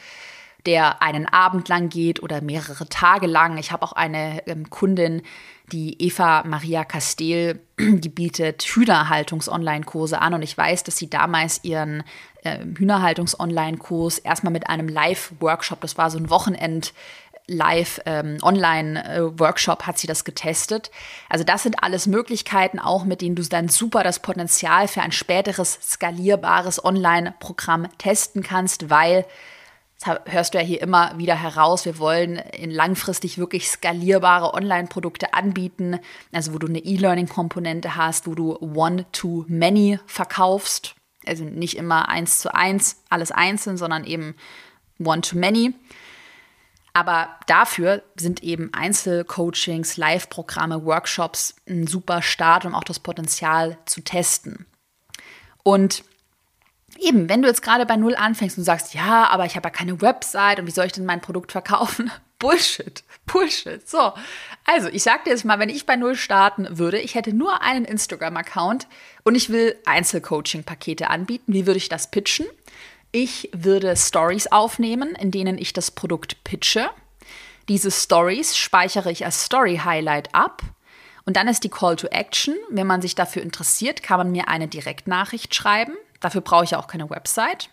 der 0.65 1.01
einen 1.01 1.27
Abend 1.27 1.69
lang 1.69 1.89
geht 1.89 2.21
oder 2.21 2.41
mehrere 2.41 2.87
Tage 2.89 3.27
lang. 3.27 3.57
Ich 3.57 3.71
habe 3.71 3.83
auch 3.83 3.91
eine 3.93 4.45
ähm, 4.47 4.69
Kundin, 4.69 5.21
die 5.71 6.01
Eva 6.01 6.43
Maria 6.45 6.83
Castel, 6.83 7.61
die 7.79 8.09
bietet 8.09 8.63
Hühnerhaltungs-Online-Kurse 8.63 10.21
an 10.21 10.33
und 10.33 10.41
ich 10.41 10.57
weiß, 10.57 10.83
dass 10.83 10.97
sie 10.97 11.09
damals 11.09 11.63
ihren 11.63 12.03
äh, 12.43 12.59
Hühnerhaltungs-Online-Kurs 12.77 14.19
erstmal 14.19 14.53
mit 14.53 14.69
einem 14.69 14.87
Live-Workshop, 14.87 15.81
das 15.81 15.97
war 15.97 16.09
so 16.09 16.17
ein 16.17 16.29
Wochenend, 16.29 16.93
Live 17.47 18.01
ähm, 18.05 18.37
äh, 18.37 19.21
hat 19.83 19.97
sie 19.99 20.07
das 20.07 20.23
getestet. 20.23 20.89
Also 21.29 21.43
das 21.43 21.63
sind 21.63 21.83
alles 21.83 22.07
Möglichkeiten, 22.07 22.79
auch 22.79 23.05
mit 23.05 23.21
denen 23.21 23.35
du 23.35 23.43
dann 23.43 23.69
super 23.69 24.03
das 24.03 24.19
Potenzial 24.19 24.87
für 24.87 25.01
ein 25.01 25.11
späteres 25.11 25.77
skalierbares 25.81 26.83
Online-Programm 26.83 27.87
testen 27.97 28.41
kannst, 28.41 28.89
weil 28.89 29.25
das 29.99 30.19
hörst 30.25 30.53
du 30.53 30.57
ja 30.57 30.63
hier 30.63 30.81
immer 30.81 31.17
wieder 31.17 31.35
heraus. 31.35 31.85
Wir 31.85 31.99
wollen 31.99 32.37
in 32.37 32.71
langfristig 32.71 33.37
wirklich 33.37 33.69
skalierbare 33.69 34.53
Online-Produkte 34.53 35.33
anbieten, 35.33 35.99
also 36.33 36.53
wo 36.53 36.57
du 36.57 36.67
eine 36.67 36.79
E-Learning-Komponente 36.79 37.95
hast, 37.95 38.27
wo 38.27 38.35
du 38.35 38.57
One-to-Many 38.59 39.99
verkaufst. 40.05 40.95
Also 41.25 41.43
nicht 41.43 41.77
immer 41.77 42.09
eins 42.09 42.39
zu 42.39 42.53
eins, 42.53 43.03
alles 43.09 43.31
einzeln, 43.31 43.77
sondern 43.77 44.03
eben 44.03 44.35
One-to-Many. 44.99 45.73
Aber 46.95 47.27
dafür 47.45 48.03
sind 48.15 48.41
eben 48.41 48.73
Einzelcoachings, 48.73 49.97
Live-Programme, 49.97 50.85
Workshops 50.85 51.53
ein 51.67 51.87
super 51.87 52.21
Start, 52.21 52.63
um 52.63 52.73
auch 52.73 52.85
das 52.85 52.99
Potenzial 52.99 53.77
zu 53.83 53.99
testen. 53.99 54.65
Und 55.61 56.05
eben, 56.97 57.27
wenn 57.27 57.41
du 57.41 57.49
jetzt 57.49 57.61
gerade 57.61 57.85
bei 57.85 57.97
Null 57.97 58.15
anfängst 58.15 58.57
und 58.57 58.63
sagst, 58.63 58.93
ja, 58.93 59.27
aber 59.27 59.45
ich 59.45 59.57
habe 59.57 59.67
ja 59.67 59.71
keine 59.71 60.01
Website 60.01 60.61
und 60.61 60.67
wie 60.67 60.71
soll 60.71 60.85
ich 60.85 60.93
denn 60.93 61.03
mein 61.03 61.19
Produkt 61.19 61.51
verkaufen? 61.51 62.09
Bullshit, 62.39 63.03
Bullshit. 63.25 63.89
So, 63.89 64.13
also 64.63 64.87
ich 64.87 65.03
sag 65.03 65.25
dir 65.25 65.31
jetzt 65.31 65.43
mal, 65.43 65.59
wenn 65.59 65.67
ich 65.67 65.85
bei 65.85 65.97
Null 65.97 66.15
starten 66.15 66.77
würde, 66.77 66.99
ich 67.01 67.15
hätte 67.15 67.33
nur 67.33 67.61
einen 67.61 67.83
Instagram-Account 67.83 68.87
und 69.25 69.35
ich 69.35 69.49
will 69.49 69.75
Einzelcoaching-Pakete 69.85 71.09
anbieten. 71.09 71.51
Wie 71.51 71.65
würde 71.65 71.77
ich 71.77 71.89
das 71.89 72.09
pitchen? 72.09 72.45
Ich 73.17 73.49
würde 73.53 73.95
Stories 73.95 74.47
aufnehmen, 74.47 75.15
in 75.15 75.31
denen 75.31 75.57
ich 75.57 75.71
das 75.71 75.89
Produkt 75.89 76.43
pitche. 76.43 76.89
Diese 77.69 77.89
Stories 77.89 78.57
speichere 78.57 79.09
ich 79.09 79.23
als 79.23 79.45
Story 79.45 79.79
Highlight 79.85 80.35
ab. 80.35 80.61
Und 81.23 81.37
dann 81.37 81.47
ist 81.47 81.63
die 81.63 81.69
Call 81.69 81.95
to 81.95 82.07
Action. 82.07 82.57
Wenn 82.69 82.87
man 82.87 83.01
sich 83.01 83.15
dafür 83.15 83.41
interessiert, 83.41 84.03
kann 84.03 84.17
man 84.17 84.33
mir 84.33 84.49
eine 84.49 84.67
Direktnachricht 84.67 85.55
schreiben. 85.55 85.93
Dafür 86.19 86.41
brauche 86.41 86.65
ich 86.65 86.71
ja 86.71 86.77
auch 86.77 86.87
keine 86.87 87.09
Website. 87.09 87.69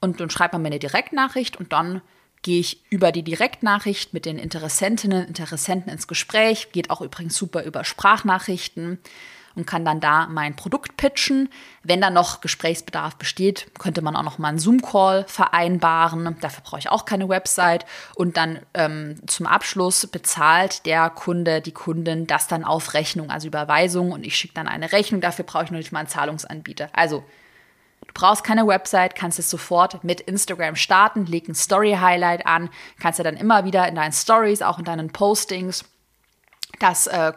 Und 0.00 0.20
dann 0.20 0.30
schreibt 0.30 0.52
man 0.52 0.62
mir 0.62 0.68
eine 0.68 0.78
Direktnachricht 0.78 1.56
und 1.56 1.72
dann 1.72 2.00
gehe 2.42 2.60
ich 2.60 2.80
über 2.88 3.10
die 3.10 3.24
Direktnachricht 3.24 4.14
mit 4.14 4.26
den 4.26 4.38
Interessentinnen, 4.38 5.26
Interessenten 5.26 5.90
ins 5.90 6.06
Gespräch. 6.06 6.70
Geht 6.70 6.90
auch 6.90 7.00
übrigens 7.00 7.36
super 7.36 7.64
über 7.64 7.82
Sprachnachrichten 7.82 9.00
und 9.58 9.66
kann 9.66 9.84
dann 9.84 10.00
da 10.00 10.26
mein 10.28 10.56
Produkt 10.56 10.96
pitchen. 10.96 11.50
Wenn 11.82 12.00
da 12.00 12.10
noch 12.10 12.40
Gesprächsbedarf 12.40 13.16
besteht, 13.16 13.66
könnte 13.78 14.02
man 14.02 14.16
auch 14.16 14.22
noch 14.22 14.38
mal 14.38 14.48
einen 14.48 14.58
Zoom-Call 14.58 15.24
vereinbaren. 15.26 16.36
Dafür 16.40 16.62
brauche 16.64 16.78
ich 16.78 16.88
auch 16.88 17.04
keine 17.04 17.28
Website. 17.28 17.84
Und 18.14 18.36
dann 18.36 18.60
ähm, 18.74 19.20
zum 19.26 19.46
Abschluss 19.46 20.06
bezahlt 20.06 20.86
der 20.86 21.10
Kunde, 21.10 21.60
die 21.60 21.72
Kundin 21.72 22.26
das 22.26 22.46
dann 22.46 22.64
auf 22.64 22.94
Rechnung, 22.94 23.30
also 23.30 23.48
Überweisung. 23.48 24.12
Und 24.12 24.24
ich 24.24 24.36
schicke 24.36 24.54
dann 24.54 24.68
eine 24.68 24.92
Rechnung. 24.92 25.20
Dafür 25.20 25.44
brauche 25.44 25.64
ich 25.64 25.70
noch 25.70 25.78
nicht 25.78 25.92
mal 25.92 26.00
einen 26.00 26.08
Zahlungsanbieter. 26.08 26.88
Also 26.92 27.24
Du 28.06 28.14
brauchst 28.14 28.42
keine 28.42 28.66
Website, 28.66 29.14
kannst 29.16 29.38
es 29.38 29.50
sofort 29.50 30.02
mit 30.02 30.20
Instagram 30.20 30.76
starten, 30.76 31.26
leg 31.26 31.48
ein 31.48 31.54
Story-Highlight 31.54 32.46
an, 32.46 32.70
kannst 33.00 33.18
ja 33.18 33.24
dann 33.24 33.36
immer 33.36 33.64
wieder 33.64 33.86
in 33.86 33.96
deinen 33.96 34.12
Stories, 34.12 34.62
auch 34.62 34.78
in 34.78 34.84
deinen 34.84 35.10
Postings, 35.10 35.84
das 36.78 37.06
äh, 37.06 37.32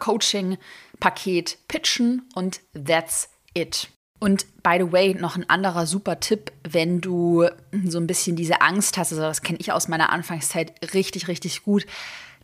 Coaching-Paket 1.02 1.58
pitchen 1.68 2.22
und 2.34 2.60
that's 2.72 3.28
it. 3.54 3.88
Und 4.20 4.46
by 4.62 4.76
the 4.78 4.92
way, 4.92 5.14
noch 5.14 5.36
ein 5.36 5.50
anderer 5.50 5.84
super 5.86 6.20
Tipp, 6.20 6.52
wenn 6.62 7.00
du 7.00 7.48
so 7.84 7.98
ein 7.98 8.06
bisschen 8.06 8.36
diese 8.36 8.60
Angst 8.60 8.96
hast, 8.96 9.12
also 9.12 9.22
das 9.22 9.42
kenne 9.42 9.58
ich 9.60 9.72
aus 9.72 9.88
meiner 9.88 10.10
Anfangszeit 10.10 10.94
richtig, 10.94 11.26
richtig 11.26 11.64
gut 11.64 11.86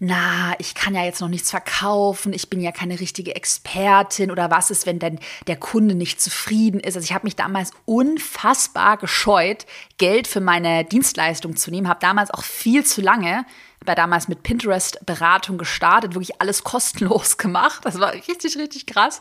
na, 0.00 0.54
ich 0.58 0.74
kann 0.74 0.94
ja 0.94 1.04
jetzt 1.04 1.20
noch 1.20 1.28
nichts 1.28 1.50
verkaufen, 1.50 2.32
ich 2.32 2.48
bin 2.48 2.60
ja 2.60 2.72
keine 2.72 3.00
richtige 3.00 3.34
Expertin 3.34 4.30
oder 4.30 4.50
was 4.50 4.70
ist, 4.70 4.86
wenn 4.86 4.98
denn 4.98 5.18
der 5.46 5.56
Kunde 5.56 5.94
nicht 5.94 6.20
zufrieden 6.20 6.80
ist. 6.80 6.96
Also 6.96 7.04
ich 7.04 7.12
habe 7.12 7.26
mich 7.26 7.36
damals 7.36 7.72
unfassbar 7.84 8.96
gescheut, 8.96 9.66
Geld 9.98 10.28
für 10.28 10.40
meine 10.40 10.84
Dienstleistung 10.84 11.56
zu 11.56 11.70
nehmen, 11.70 11.88
habe 11.88 12.00
damals 12.00 12.30
auch 12.30 12.44
viel 12.44 12.84
zu 12.84 13.00
lange 13.00 13.44
bei 13.84 13.94
damals 13.94 14.28
mit 14.28 14.42
Pinterest 14.42 15.04
Beratung 15.06 15.58
gestartet, 15.58 16.14
wirklich 16.14 16.40
alles 16.40 16.64
kostenlos 16.64 17.36
gemacht. 17.38 17.84
Das 17.84 17.98
war 17.98 18.12
richtig, 18.12 18.56
richtig 18.56 18.86
krass. 18.86 19.20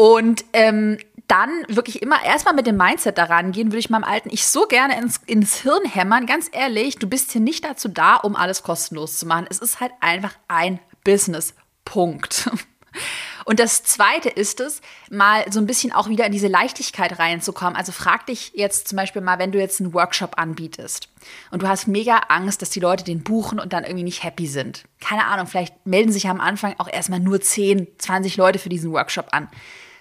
Und 0.00 0.44
ähm, 0.52 0.96
dann 1.26 1.50
wirklich 1.66 2.02
immer 2.02 2.22
erstmal 2.24 2.54
mit 2.54 2.68
dem 2.68 2.76
Mindset 2.76 3.18
daran 3.18 3.50
gehen, 3.50 3.72
würde 3.72 3.80
ich 3.80 3.90
meinem 3.90 4.04
alten 4.04 4.30
Ich 4.30 4.46
so 4.46 4.66
gerne 4.66 4.96
ins, 4.96 5.16
ins 5.26 5.56
Hirn 5.56 5.84
hämmern. 5.84 6.24
Ganz 6.24 6.48
ehrlich, 6.52 7.00
du 7.00 7.08
bist 7.08 7.32
hier 7.32 7.40
nicht 7.40 7.64
dazu 7.64 7.88
da, 7.88 8.14
um 8.14 8.36
alles 8.36 8.62
kostenlos 8.62 9.18
zu 9.18 9.26
machen. 9.26 9.48
Es 9.50 9.58
ist 9.58 9.80
halt 9.80 9.90
einfach 9.98 10.34
ein 10.46 10.78
Business. 11.02 11.52
Punkt. 11.84 12.48
Und 13.44 13.58
das 13.58 13.82
Zweite 13.82 14.28
ist 14.28 14.60
es, 14.60 14.82
mal 15.10 15.50
so 15.50 15.58
ein 15.58 15.66
bisschen 15.66 15.90
auch 15.90 16.08
wieder 16.08 16.26
in 16.26 16.32
diese 16.32 16.48
Leichtigkeit 16.48 17.18
reinzukommen. 17.18 17.74
Also 17.74 17.90
frag 17.90 18.26
dich 18.26 18.52
jetzt 18.54 18.86
zum 18.86 18.96
Beispiel 18.96 19.22
mal, 19.22 19.40
wenn 19.40 19.50
du 19.50 19.58
jetzt 19.58 19.80
einen 19.80 19.94
Workshop 19.94 20.38
anbietest 20.38 21.08
und 21.50 21.62
du 21.62 21.68
hast 21.68 21.88
mega 21.88 22.18
Angst, 22.28 22.62
dass 22.62 22.70
die 22.70 22.80
Leute 22.80 23.02
den 23.02 23.24
buchen 23.24 23.58
und 23.58 23.72
dann 23.72 23.82
irgendwie 23.82 24.04
nicht 24.04 24.22
happy 24.22 24.46
sind. 24.46 24.84
Keine 25.00 25.24
Ahnung, 25.24 25.48
vielleicht 25.48 25.86
melden 25.86 26.12
sich 26.12 26.28
am 26.28 26.40
Anfang 26.40 26.76
auch 26.78 26.88
erstmal 26.88 27.20
nur 27.20 27.40
10, 27.40 27.88
20 27.98 28.36
Leute 28.36 28.60
für 28.60 28.68
diesen 28.68 28.92
Workshop 28.92 29.28
an. 29.32 29.48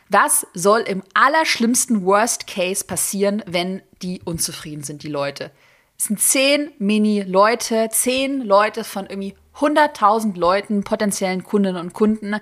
Was 0.10 0.48
soll 0.54 0.82
im 0.82 1.04
allerschlimmsten 1.14 2.06
Worst 2.06 2.48
Case 2.48 2.86
passieren, 2.86 3.44
wenn 3.46 3.82
die 4.02 4.22
unzufrieden 4.24 4.84
sind, 4.84 5.04
die 5.04 5.10
Leute? 5.10 5.52
Es 5.98 6.06
sind 6.06 6.22
zehn 6.22 6.72
Mini-Leute, 6.78 7.90
zehn 7.92 8.42
Leute 8.42 8.84
von 8.84 9.08
irgendwie 9.08 9.36
100.000 9.58 10.38
Leuten, 10.38 10.84
potenziellen 10.84 11.44
Kundinnen 11.44 11.82
und 11.82 11.94
Kunden, 11.94 12.36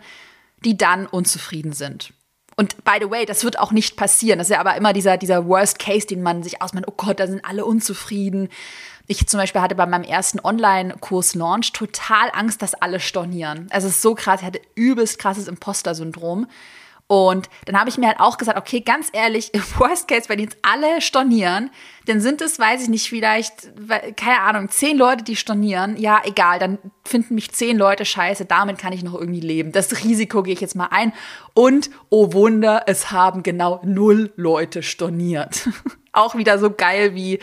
die 0.63 0.78
dann 0.78 1.08
unzufrieden 1.08 1.71
sind. 1.71 2.13
Und 2.58 2.84
by 2.86 2.97
the 3.01 3.10
way, 3.10 3.25
das 3.25 3.43
wird 3.43 3.60
auch 3.60 3.71
nicht 3.71 3.97
passieren. 3.97 4.39
Das 4.39 4.47
ist 4.47 4.54
ja 4.54 4.60
aber 4.60 4.75
immer 4.75 4.93
dieser, 4.93 5.17
dieser 5.17 5.45
Worst 5.47 5.80
Case, 5.80 6.08
den 6.08 6.21
man 6.21 6.43
sich 6.43 6.62
ausmacht. 6.62 6.86
Oh 6.88 6.93
Gott, 6.95 7.19
da 7.19 7.28
sind 7.28 7.43
alle 7.43 7.65
unzufrieden. 7.65 8.49
Ich 9.08 9.28
zum 9.28 9.39
Beispiel 9.39 9.62
hatte 9.62 9.75
bei 9.75 9.86
meinem 9.86 10.04
ersten 10.04 10.39
Online-Kurs-Launch 10.39 11.73
total 11.73 12.30
Angst, 12.34 12.62
dass 12.62 12.73
alle 12.73 12.99
stornieren. 12.99 13.67
Also 13.71 13.88
es 13.88 13.95
ist 13.95 14.01
so 14.01 14.15
krass, 14.15 14.41
ich 14.41 14.45
hatte 14.45 14.62
übelst 14.75 15.19
krasses 15.19 15.47
Imposter-Syndrom. 15.47 16.47
Und 17.07 17.49
dann 17.65 17.79
habe 17.79 17.87
ich 17.89 17.99
mir 17.99 18.07
halt 18.07 18.19
auch 18.19 18.37
gesagt, 18.37 18.57
okay, 18.57 18.81
ganz 18.81 19.09
ehrlich, 19.13 19.53
im 19.53 19.61
Worst 19.77 20.07
Case, 20.07 20.27
wenn 20.27 20.39
jetzt 20.39 20.57
alle 20.63 21.01
stornieren, 21.01 21.69
dann 22.07 22.19
sind 22.19 22.41
es, 22.41 22.57
weiß 22.59 22.83
ich 22.83 22.89
nicht, 22.89 23.09
vielleicht, 23.09 23.71
keine 24.17 24.41
Ahnung, 24.41 24.69
zehn 24.69 24.97
Leute, 24.97 25.23
die 25.23 25.35
stornieren. 25.35 25.97
Ja, 25.97 26.21
egal, 26.25 26.59
dann 26.59 26.77
finden 27.03 27.35
mich 27.35 27.51
zehn 27.51 27.77
Leute 27.77 28.05
scheiße, 28.05 28.45
damit 28.45 28.77
kann 28.77 28.93
ich 28.93 29.03
noch 29.03 29.13
irgendwie 29.13 29.41
leben. 29.41 29.71
Das 29.71 30.03
Risiko 30.03 30.43
gehe 30.43 30.53
ich 30.53 30.61
jetzt 30.61 30.75
mal 30.75 30.89
ein. 30.91 31.13
Und, 31.53 31.89
oh 32.09 32.33
Wunder, 32.33 32.83
es 32.87 33.11
haben 33.11 33.43
genau 33.43 33.81
null 33.83 34.31
Leute 34.35 34.81
storniert. 34.81 35.69
auch 36.11 36.35
wieder 36.35 36.57
so 36.57 36.71
geil 36.71 37.13
wie, 37.13 37.39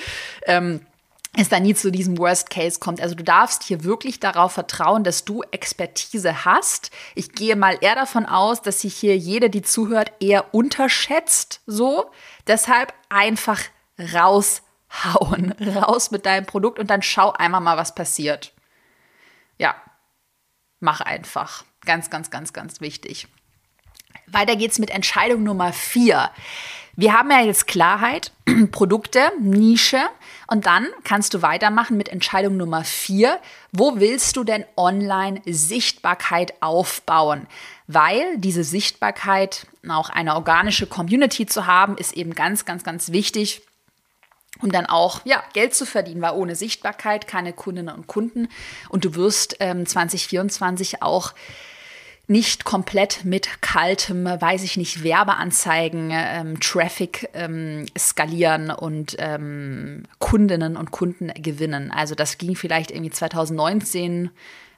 ähm, 0.46 0.80
es 1.34 1.48
da 1.48 1.60
nie 1.60 1.74
zu 1.74 1.90
diesem 1.90 2.18
Worst 2.18 2.50
Case 2.50 2.78
kommt. 2.78 3.00
Also 3.00 3.14
du 3.14 3.24
darfst 3.24 3.62
hier 3.62 3.84
wirklich 3.84 4.20
darauf 4.20 4.52
vertrauen, 4.52 5.02
dass 5.02 5.24
du 5.24 5.42
Expertise 5.50 6.44
hast. 6.44 6.90
Ich 7.14 7.32
gehe 7.32 7.56
mal 7.56 7.78
eher 7.80 7.94
davon 7.94 8.26
aus, 8.26 8.60
dass 8.60 8.82
sich 8.82 8.94
hier 8.94 9.16
jede, 9.16 9.48
die 9.48 9.62
zuhört, 9.62 10.12
eher 10.20 10.54
unterschätzt. 10.54 11.62
So, 11.66 12.10
deshalb 12.46 12.92
einfach 13.08 13.60
raushauen, 13.98 15.52
raus 15.74 16.10
mit 16.10 16.26
deinem 16.26 16.44
Produkt 16.44 16.78
und 16.78 16.90
dann 16.90 17.00
schau 17.00 17.32
einmal 17.32 17.62
mal, 17.62 17.78
was 17.78 17.94
passiert. 17.94 18.52
Ja, 19.56 19.74
mach 20.80 21.00
einfach. 21.00 21.64
Ganz, 21.86 22.10
ganz, 22.10 22.30
ganz, 22.30 22.52
ganz 22.52 22.82
wichtig. 22.82 23.26
Weiter 24.26 24.54
geht's 24.56 24.78
mit 24.78 24.90
Entscheidung 24.90 25.42
Nummer 25.44 25.72
vier. 25.72 26.30
Wir 26.94 27.14
haben 27.14 27.30
ja 27.30 27.40
jetzt 27.40 27.66
Klarheit, 27.66 28.32
Produkte, 28.70 29.32
Nische 29.40 30.02
und 30.52 30.66
dann 30.66 30.86
kannst 31.02 31.32
du 31.32 31.40
weitermachen 31.40 31.96
mit 31.96 32.10
Entscheidung 32.10 32.58
Nummer 32.58 32.84
vier. 32.84 33.40
Wo 33.72 33.98
willst 34.00 34.36
du 34.36 34.44
denn 34.44 34.66
online 34.76 35.40
Sichtbarkeit 35.46 36.52
aufbauen? 36.60 37.46
Weil 37.86 38.36
diese 38.36 38.62
Sichtbarkeit, 38.62 39.66
auch 39.88 40.10
eine 40.10 40.34
organische 40.34 40.86
Community 40.86 41.46
zu 41.46 41.66
haben, 41.66 41.96
ist 41.96 42.12
eben 42.12 42.34
ganz, 42.34 42.66
ganz, 42.66 42.84
ganz 42.84 43.12
wichtig 43.12 43.62
um 44.60 44.70
dann 44.70 44.84
auch 44.84 45.22
ja, 45.24 45.42
Geld 45.54 45.74
zu 45.74 45.86
verdienen, 45.86 46.20
weil 46.20 46.34
ohne 46.34 46.54
Sichtbarkeit 46.54 47.26
keine 47.26 47.54
Kundinnen 47.54 47.94
und 47.94 48.06
Kunden. 48.06 48.48
Und 48.90 49.06
du 49.06 49.14
wirst 49.14 49.56
ähm, 49.58 49.86
2024 49.86 51.02
auch 51.02 51.32
nicht 52.28 52.64
komplett 52.64 53.24
mit 53.24 53.60
kaltem, 53.62 54.24
weiß 54.24 54.62
ich 54.62 54.76
nicht, 54.76 55.02
Werbeanzeigen, 55.02 56.10
ähm, 56.12 56.60
Traffic 56.60 57.28
ähm, 57.34 57.86
skalieren 57.98 58.70
und 58.70 59.16
ähm, 59.18 60.04
Kundinnen 60.18 60.76
und 60.76 60.92
Kunden 60.92 61.32
gewinnen. 61.34 61.90
Also 61.90 62.14
das 62.14 62.38
ging 62.38 62.54
vielleicht 62.54 62.90
irgendwie 62.90 63.10
2019 63.10 64.30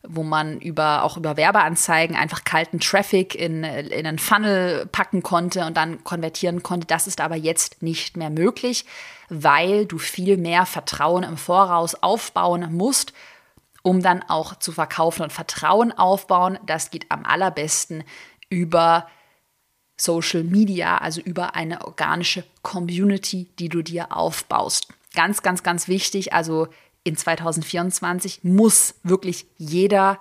wo 0.07 0.22
man 0.22 0.61
über, 0.61 1.02
auch 1.02 1.16
über 1.16 1.37
Werbeanzeigen 1.37 2.14
einfach 2.14 2.44
kalten 2.44 2.78
Traffic 2.78 3.35
in, 3.35 3.64
in 3.64 4.07
einen 4.07 4.18
Funnel 4.18 4.87
packen 4.87 5.22
konnte 5.22 5.64
und 5.64 5.76
dann 5.76 6.04
konvertieren 6.04 6.62
konnte. 6.62 6.87
Das 6.87 7.07
ist 7.07 7.20
aber 7.20 7.37
jetzt 7.37 7.83
nicht 7.83 8.16
mehr 8.16 8.30
möglich, 8.30 8.85
weil 9.28 9.87
du 9.87 9.98
viel 9.98 10.37
mehr 10.37 10.66
Vertrauen 10.66 11.22
im 11.24 11.37
Voraus 11.37 11.94
aufbauen 11.94 12.74
musst 12.74 13.12
um 13.84 14.02
dann 14.02 14.22
auch 14.22 14.58
zu 14.58 14.72
verkaufen 14.72 15.22
und 15.22 15.32
Vertrauen 15.32 15.92
aufbauen. 15.92 16.58
Das 16.64 16.90
geht 16.90 17.10
am 17.10 17.24
allerbesten 17.24 18.02
über 18.48 19.06
Social 19.96 20.42
Media, 20.42 20.96
also 20.96 21.20
über 21.20 21.54
eine 21.54 21.84
organische 21.84 22.44
Community, 22.62 23.50
die 23.58 23.68
du 23.68 23.82
dir 23.82 24.16
aufbaust. 24.16 24.88
Ganz, 25.14 25.42
ganz, 25.42 25.62
ganz 25.62 25.86
wichtig. 25.86 26.32
Also 26.32 26.68
in 27.04 27.16
2024 27.16 28.42
muss 28.42 28.94
wirklich 29.02 29.46
jeder 29.58 30.18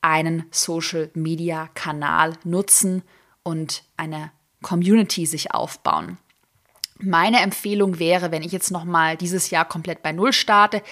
einen 0.00 0.46
Social 0.50 1.10
Media 1.12 1.68
Kanal 1.74 2.32
nutzen 2.42 3.02
und 3.42 3.84
eine 3.98 4.32
Community 4.62 5.26
sich 5.26 5.52
aufbauen. 5.52 6.16
Meine 6.98 7.40
Empfehlung 7.40 7.98
wäre, 7.98 8.30
wenn 8.30 8.42
ich 8.42 8.52
jetzt 8.52 8.70
noch 8.70 8.84
mal 8.84 9.16
dieses 9.16 9.50
Jahr 9.50 9.64
komplett 9.64 10.02
bei 10.02 10.12
Null 10.12 10.32
starte, 10.32 10.82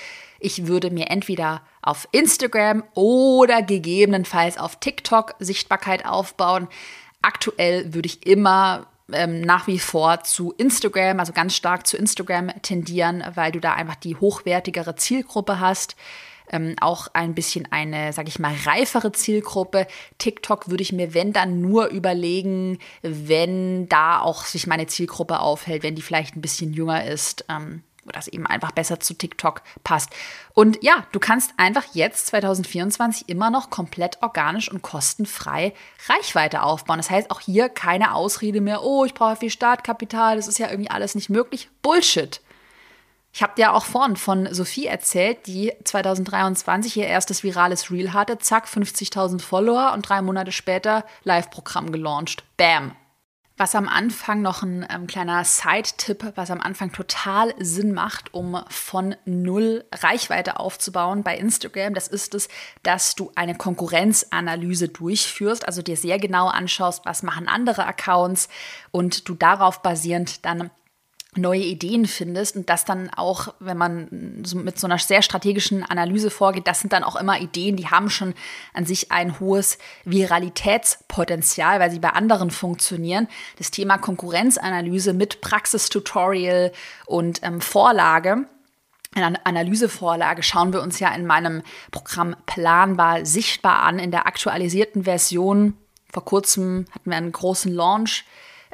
ich 0.41 0.67
würde 0.67 0.91
mir 0.91 1.09
entweder 1.09 1.62
auf 1.83 2.09
Instagram 2.11 2.83
oder 2.95 3.62
gegebenenfalls 3.62 4.59
auf 4.59 4.81
TikTok 4.81 5.37
Sichtbarkeit 5.38 6.05
aufbauen. 6.05 6.67
Aktuell 7.23 7.95
würde 7.95 8.07
ich 8.07 8.27
immer 8.27 8.87
ähm, 9.12 9.41
nach 9.41 9.69
wie 9.69 9.79
vor 9.79 10.25
zu 10.25 10.53
Instagram, 10.57 11.21
also 11.21 11.33
ganz 11.33 11.55
stark 11.55 11.87
zu 11.87 11.97
Instagram 11.97 12.51
tendieren, 12.62 13.23
weil 13.35 13.53
du 13.53 13.61
da 13.61 13.75
einfach 13.75 13.95
die 13.95 14.17
hochwertigere 14.17 14.97
Zielgruppe 14.97 15.61
hast. 15.61 15.97
Ähm, 16.53 16.77
auch 16.81 17.09
ein 17.15 17.35
bisschen 17.35 17.67
eine, 17.71 18.12
sag 18.12 18.29
ich 18.29 18.38
mal, 18.38 18.55
reifere 18.65 19.12
Zielgruppe. 19.12 19.87
TikTok 20.19 20.69
würde 20.69 20.83
ich 20.83 20.93
mir, 20.93 21.15
wenn 21.15 21.33
dann 21.33 21.61
nur 21.61 21.87
überlegen, 21.87 22.79
wenn 23.03 23.88
da 23.88 24.21
auch 24.21 24.45
sich 24.45 24.67
meine 24.67 24.87
Zielgruppe 24.87 25.41
aufhält, 25.41 25.83
wenn 25.83 25.95
die 25.95 26.03
vielleicht 26.03 26.37
ein 26.37 26.43
bisschen 26.43 26.73
jünger 26.73 27.05
ist. 27.05 27.45
Ähm, 27.49 27.83
das 28.11 28.29
eben 28.29 28.47
einfach 28.47 28.73
besser 28.73 28.99
zu 28.99 29.15
TikTok 29.15 29.62
passt. 29.85 30.11
Und 30.55 30.83
ja, 30.83 31.07
du 31.12 31.21
kannst 31.21 31.53
einfach 31.57 31.85
jetzt 31.93 32.27
2024 32.29 33.29
immer 33.29 33.51
noch 33.51 33.71
komplett 33.71 34.23
organisch 34.23 34.71
und 34.71 34.83
kostenfrei 34.83 35.73
Reichweite 36.09 36.62
aufbauen. 36.62 36.99
Das 36.99 37.11
heißt 37.11 37.31
auch 37.31 37.41
hier 37.41 37.69
keine 37.69 38.15
Ausrede 38.15 38.61
mehr, 38.61 38.83
oh, 38.83 39.05
ich 39.05 39.15
brauche 39.15 39.37
viel 39.37 39.51
Startkapital, 39.51 40.37
das 40.37 40.49
ist 40.49 40.59
ja 40.59 40.69
irgendwie 40.71 40.91
alles 40.91 41.15
nicht 41.15 41.31
möglich. 41.31 41.69
Bullshit. 41.83 42.41
Ich 43.35 43.42
habe 43.42 43.55
dir 43.57 43.73
auch 43.73 43.87
vorhin 43.87 44.16
von 44.16 44.53
Sophie 44.53 44.87
erzählt, 44.87 45.47
die 45.47 45.73
2023 45.85 46.99
ihr 46.99 47.07
erstes 47.07 47.42
virales 47.42 47.90
Reel 47.90 48.12
hatte, 48.12 48.38
zack, 48.38 48.66
50.000 48.66 49.40
Follower 49.40 49.92
und 49.95 50.07
drei 50.07 50.21
Monate 50.21 50.53
später 50.53 51.07
Live-Programm 51.25 51.92
gelauncht. 51.92 52.45
Bam, 52.59 52.95
was 53.57 53.75
am 53.75 53.88
Anfang 53.88 54.42
noch 54.42 54.62
ein 54.62 54.87
ähm, 54.90 55.07
kleiner 55.07 55.45
Side-Tipp, 55.45 56.33
was 56.35 56.51
am 56.51 56.61
Anfang 56.61 56.92
total 56.92 57.55
Sinn 57.59 57.95
macht, 57.95 58.35
um 58.35 58.62
von 58.68 59.16
null 59.25 59.85
Reichweite 59.92 60.61
aufzubauen 60.61 61.23
bei 61.23 61.38
Instagram, 61.38 61.95
das 61.95 62.09
ist 62.09 62.35
es, 62.35 62.49
dass 62.83 63.14
du 63.14 63.33
eine 63.35 63.55
Konkurrenzanalyse 63.55 64.88
durchführst, 64.88 65.66
also 65.66 65.81
dir 65.81 65.97
sehr 65.97 66.18
genau 66.18 66.49
anschaust, 66.49 67.07
was 67.07 67.23
machen 67.23 67.49
andere 67.49 67.87
Accounts 67.87 68.49
und 68.90 69.27
du 69.27 69.35
darauf 69.35 69.81
basierend 69.81 70.45
dann 70.45 70.71
neue 71.35 71.62
Ideen 71.62 72.07
findest 72.07 72.57
und 72.57 72.68
das 72.68 72.85
dann 72.85 73.09
auch, 73.09 73.55
wenn 73.59 73.79
man 73.79 74.42
so 74.45 74.59
mit 74.59 74.79
so 74.79 74.87
einer 74.87 74.99
sehr 74.99 75.23
strategischen 75.23 75.83
Analyse 75.83 76.31
vorgeht, 76.31 76.66
das 76.66 76.81
sind 76.81 76.92
dann 76.92 77.05
auch 77.05 77.16
immer 77.16 77.40
Ideen, 77.40 77.77
die 77.77 77.88
haben 77.88 78.11
schon 78.11 78.35
an 78.75 78.85
sich 78.85 79.11
ein 79.11 79.40
hohes 79.40 79.79
Viralitätspotenzial, 80.05 81.81
weil 81.81 81.90
sie 81.90 82.01
bei 82.01 82.11
anderen 82.11 82.51
funktionieren. 82.51 83.29
Das 83.57 83.71
Thema 83.71 83.97
Konkurrenzanalyse 83.97 85.14
mit 85.14 85.40
Praxistutorial 85.40 86.71
und 87.07 87.42
ähm, 87.42 87.62
Vorlage. 87.62 88.47
Eine 89.14 89.45
Analysevorlage 89.45 90.42
schauen 90.42 90.73
wir 90.73 90.83
uns 90.83 90.99
ja 90.99 91.14
in 91.14 91.27
meinem 91.27 91.62
Programm 91.90 92.37
Planbar 92.45 93.25
sichtbar 93.25 93.83
an, 93.83 93.99
in 93.99 94.11
der 94.11 94.27
aktualisierten 94.27 95.05
Version. 95.05 95.79
Vor 96.11 96.25
kurzem 96.27 96.87
hatten 96.90 97.11
wir 97.11 97.16
einen 97.16 97.33
großen 97.33 97.73
Launch 97.73 98.25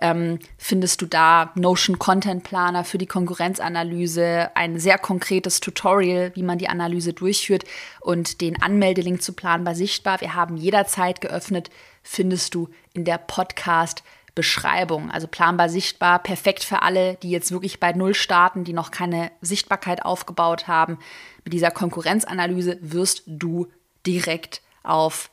ähm, 0.01 0.39
findest 0.57 1.03
du 1.03 1.07
da 1.07 1.53
Notion 1.55 1.99
Content 1.99 2.45
Planer 2.45 2.85
für 2.85 2.99
die 2.99 3.07
Konkurrenzanalyse, 3.07 4.51
ein 4.55 4.79
sehr 4.79 4.99
konkretes 4.99 5.61
Tutorial, 5.61 6.33
wie 6.35 6.43
man 6.43 6.59
die 6.59 6.69
Analyse 6.69 7.13
durchführt 7.13 7.65
und 8.01 8.41
den 8.41 8.63
Anmeldelink 8.63 9.23
zu 9.23 9.33
Planbar 9.33 9.75
sichtbar. 9.75 10.21
Wir 10.21 10.35
haben 10.35 10.57
jederzeit 10.57 11.21
geöffnet, 11.21 11.71
findest 12.03 12.55
du 12.55 12.69
in 12.95 13.05
der 13.05 13.19
Podcast 13.19 14.03
Beschreibung. 14.39 15.11
Also 15.11 15.27
planbar 15.27 15.69
sichtbar, 15.69 16.21
perfekt 16.21 16.63
für 16.63 16.83
alle, 16.83 17.17
die 17.17 17.31
jetzt 17.31 17.51
wirklich 17.51 17.81
bei 17.81 17.93
Null 17.93 18.15
starten, 18.15 18.63
die 18.63 18.73
noch 18.73 18.93
keine 18.93 19.33
Sichtbarkeit 19.41 20.05
aufgebaut 20.05 20.69
haben. 20.69 20.99
Mit 21.43 21.55
dieser 21.55 21.73
Konkurrenzanalyse 21.73 22.79
wirst 22.81 23.25
du 23.27 23.67
direkt 24.07 24.63
auf 24.85 25.33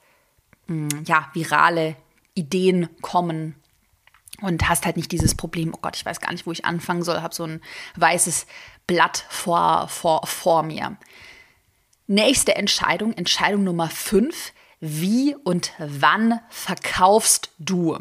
mm, 0.66 0.88
ja, 1.06 1.30
virale 1.34 1.96
Ideen 2.34 2.90
kommen 3.02 3.54
und 4.42 4.68
hast 4.68 4.86
halt 4.86 4.98
nicht 4.98 5.12
dieses 5.12 5.36
Problem, 5.36 5.74
oh 5.74 5.80
Gott, 5.82 5.96
ich 5.96 6.06
weiß 6.06 6.20
gar 6.20 6.32
nicht, 6.32 6.46
wo 6.46 6.52
ich 6.52 6.66
anfangen 6.66 7.04
soll, 7.04 7.22
habe 7.22 7.34
so 7.34 7.46
ein 7.46 7.62
weißes 7.96 8.48
Blatt 8.88 9.26
vor, 9.30 9.88
vor, 9.88 10.26
vor 10.28 10.64
mir. 10.64 10.98
Nächste 12.08 12.56
Entscheidung, 12.56 13.14
Entscheidung 13.14 13.64
Nummer 13.64 13.90
5. 13.90 14.54
Wie 14.80 15.36
und 15.36 15.72
wann 15.80 16.40
verkaufst 16.50 17.50
du? 17.58 17.98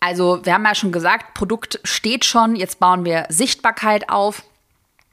Also, 0.00 0.44
wir 0.44 0.54
haben 0.54 0.64
ja 0.64 0.74
schon 0.74 0.92
gesagt, 0.92 1.34
Produkt 1.34 1.80
steht 1.84 2.24
schon, 2.24 2.56
jetzt 2.56 2.80
bauen 2.80 3.04
wir 3.04 3.26
Sichtbarkeit 3.28 4.08
auf. 4.08 4.42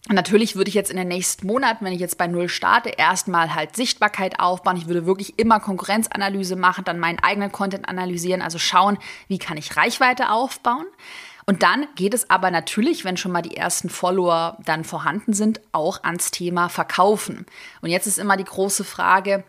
Natürlich 0.08 0.56
würde 0.56 0.70
ich 0.70 0.76
jetzt 0.76 0.90
in 0.90 0.98
den 0.98 1.10
nächsten 1.10 1.46
Monaten, 1.46 1.86
wenn 1.86 1.94
ich 1.94 2.00
jetzt 2.00 2.18
bei 2.18 2.28
Null 2.28 2.50
starte, 2.50 2.90
erstmal 2.90 3.54
halt 3.54 3.76
Sichtbarkeit 3.76 4.40
aufbauen. 4.40 4.78
Ich 4.78 4.88
würde 4.88 5.06
wirklich 5.06 5.38
immer 5.38 5.60
Konkurrenzanalyse 5.60 6.56
machen, 6.56 6.86
dann 6.86 7.00
meinen 7.00 7.20
eigenen 7.20 7.52
Content 7.52 7.88
analysieren, 7.88 8.42
also 8.42 8.58
schauen, 8.58 8.98
wie 9.28 9.38
kann 9.38 9.58
ich 9.58 9.76
Reichweite 9.76 10.32
aufbauen. 10.32 10.86
Und 11.46 11.64
dann 11.64 11.88
geht 11.96 12.14
es 12.14 12.30
aber 12.30 12.52
natürlich, 12.52 13.06
wenn 13.06 13.18
schon 13.18 13.32
mal 13.32 13.42
die 13.42 13.58
ersten 13.58 13.90
Follower 13.90 14.58
dann 14.66 14.84
vorhanden 14.84 15.34
sind, 15.34 15.62
auch 15.72 16.04
ans 16.04 16.32
Thema 16.32 16.70
Verkaufen. 16.70 17.46
Und 17.82 17.90
jetzt 17.90 18.08
ist 18.08 18.20
immer 18.20 18.38
die 18.38 18.44
große 18.44 18.84
Frage, 18.84 19.44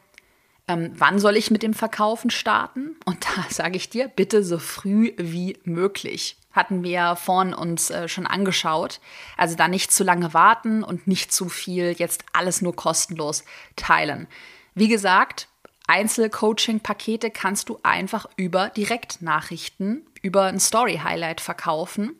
ähm, 0.66 0.92
wann 0.94 1.18
soll 1.18 1.36
ich 1.36 1.50
mit 1.50 1.62
dem 1.62 1.74
Verkaufen 1.74 2.30
starten? 2.30 2.96
Und 3.04 3.26
da 3.36 3.44
sage 3.50 3.76
ich 3.76 3.90
dir, 3.90 4.08
bitte 4.08 4.42
so 4.42 4.58
früh 4.58 5.12
wie 5.18 5.58
möglich. 5.64 6.36
Hatten 6.52 6.82
wir 6.82 7.16
vorhin 7.16 7.54
uns 7.54 7.90
äh, 7.90 8.08
schon 8.08 8.26
angeschaut. 8.26 9.00
Also 9.36 9.56
da 9.56 9.68
nicht 9.68 9.92
zu 9.92 10.04
lange 10.04 10.34
warten 10.34 10.82
und 10.82 11.06
nicht 11.06 11.32
zu 11.32 11.48
viel 11.48 11.94
jetzt 11.96 12.24
alles 12.32 12.60
nur 12.60 12.74
kostenlos 12.74 13.44
teilen. 13.76 14.26
Wie 14.74 14.88
gesagt, 14.88 15.48
Einzelcoaching-Pakete 15.86 17.30
kannst 17.30 17.68
du 17.68 17.80
einfach 17.82 18.26
über 18.36 18.68
Direktnachrichten, 18.68 20.06
über 20.22 20.44
ein 20.44 20.60
Story-Highlight 20.60 21.40
verkaufen. 21.40 22.16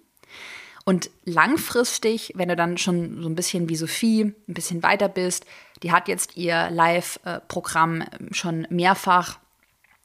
Und 0.84 1.10
langfristig, 1.24 2.32
wenn 2.34 2.48
du 2.48 2.56
dann 2.56 2.78
schon 2.78 3.22
so 3.22 3.28
ein 3.28 3.36
bisschen 3.36 3.68
wie 3.68 3.76
Sophie, 3.76 4.22
ein 4.22 4.54
bisschen 4.54 4.82
weiter 4.82 5.08
bist, 5.08 5.46
die 5.82 5.92
hat 5.92 6.08
jetzt 6.08 6.36
ihr 6.36 6.68
Live-Programm 6.70 8.04
schon 8.32 8.66
mehrfach 8.70 9.38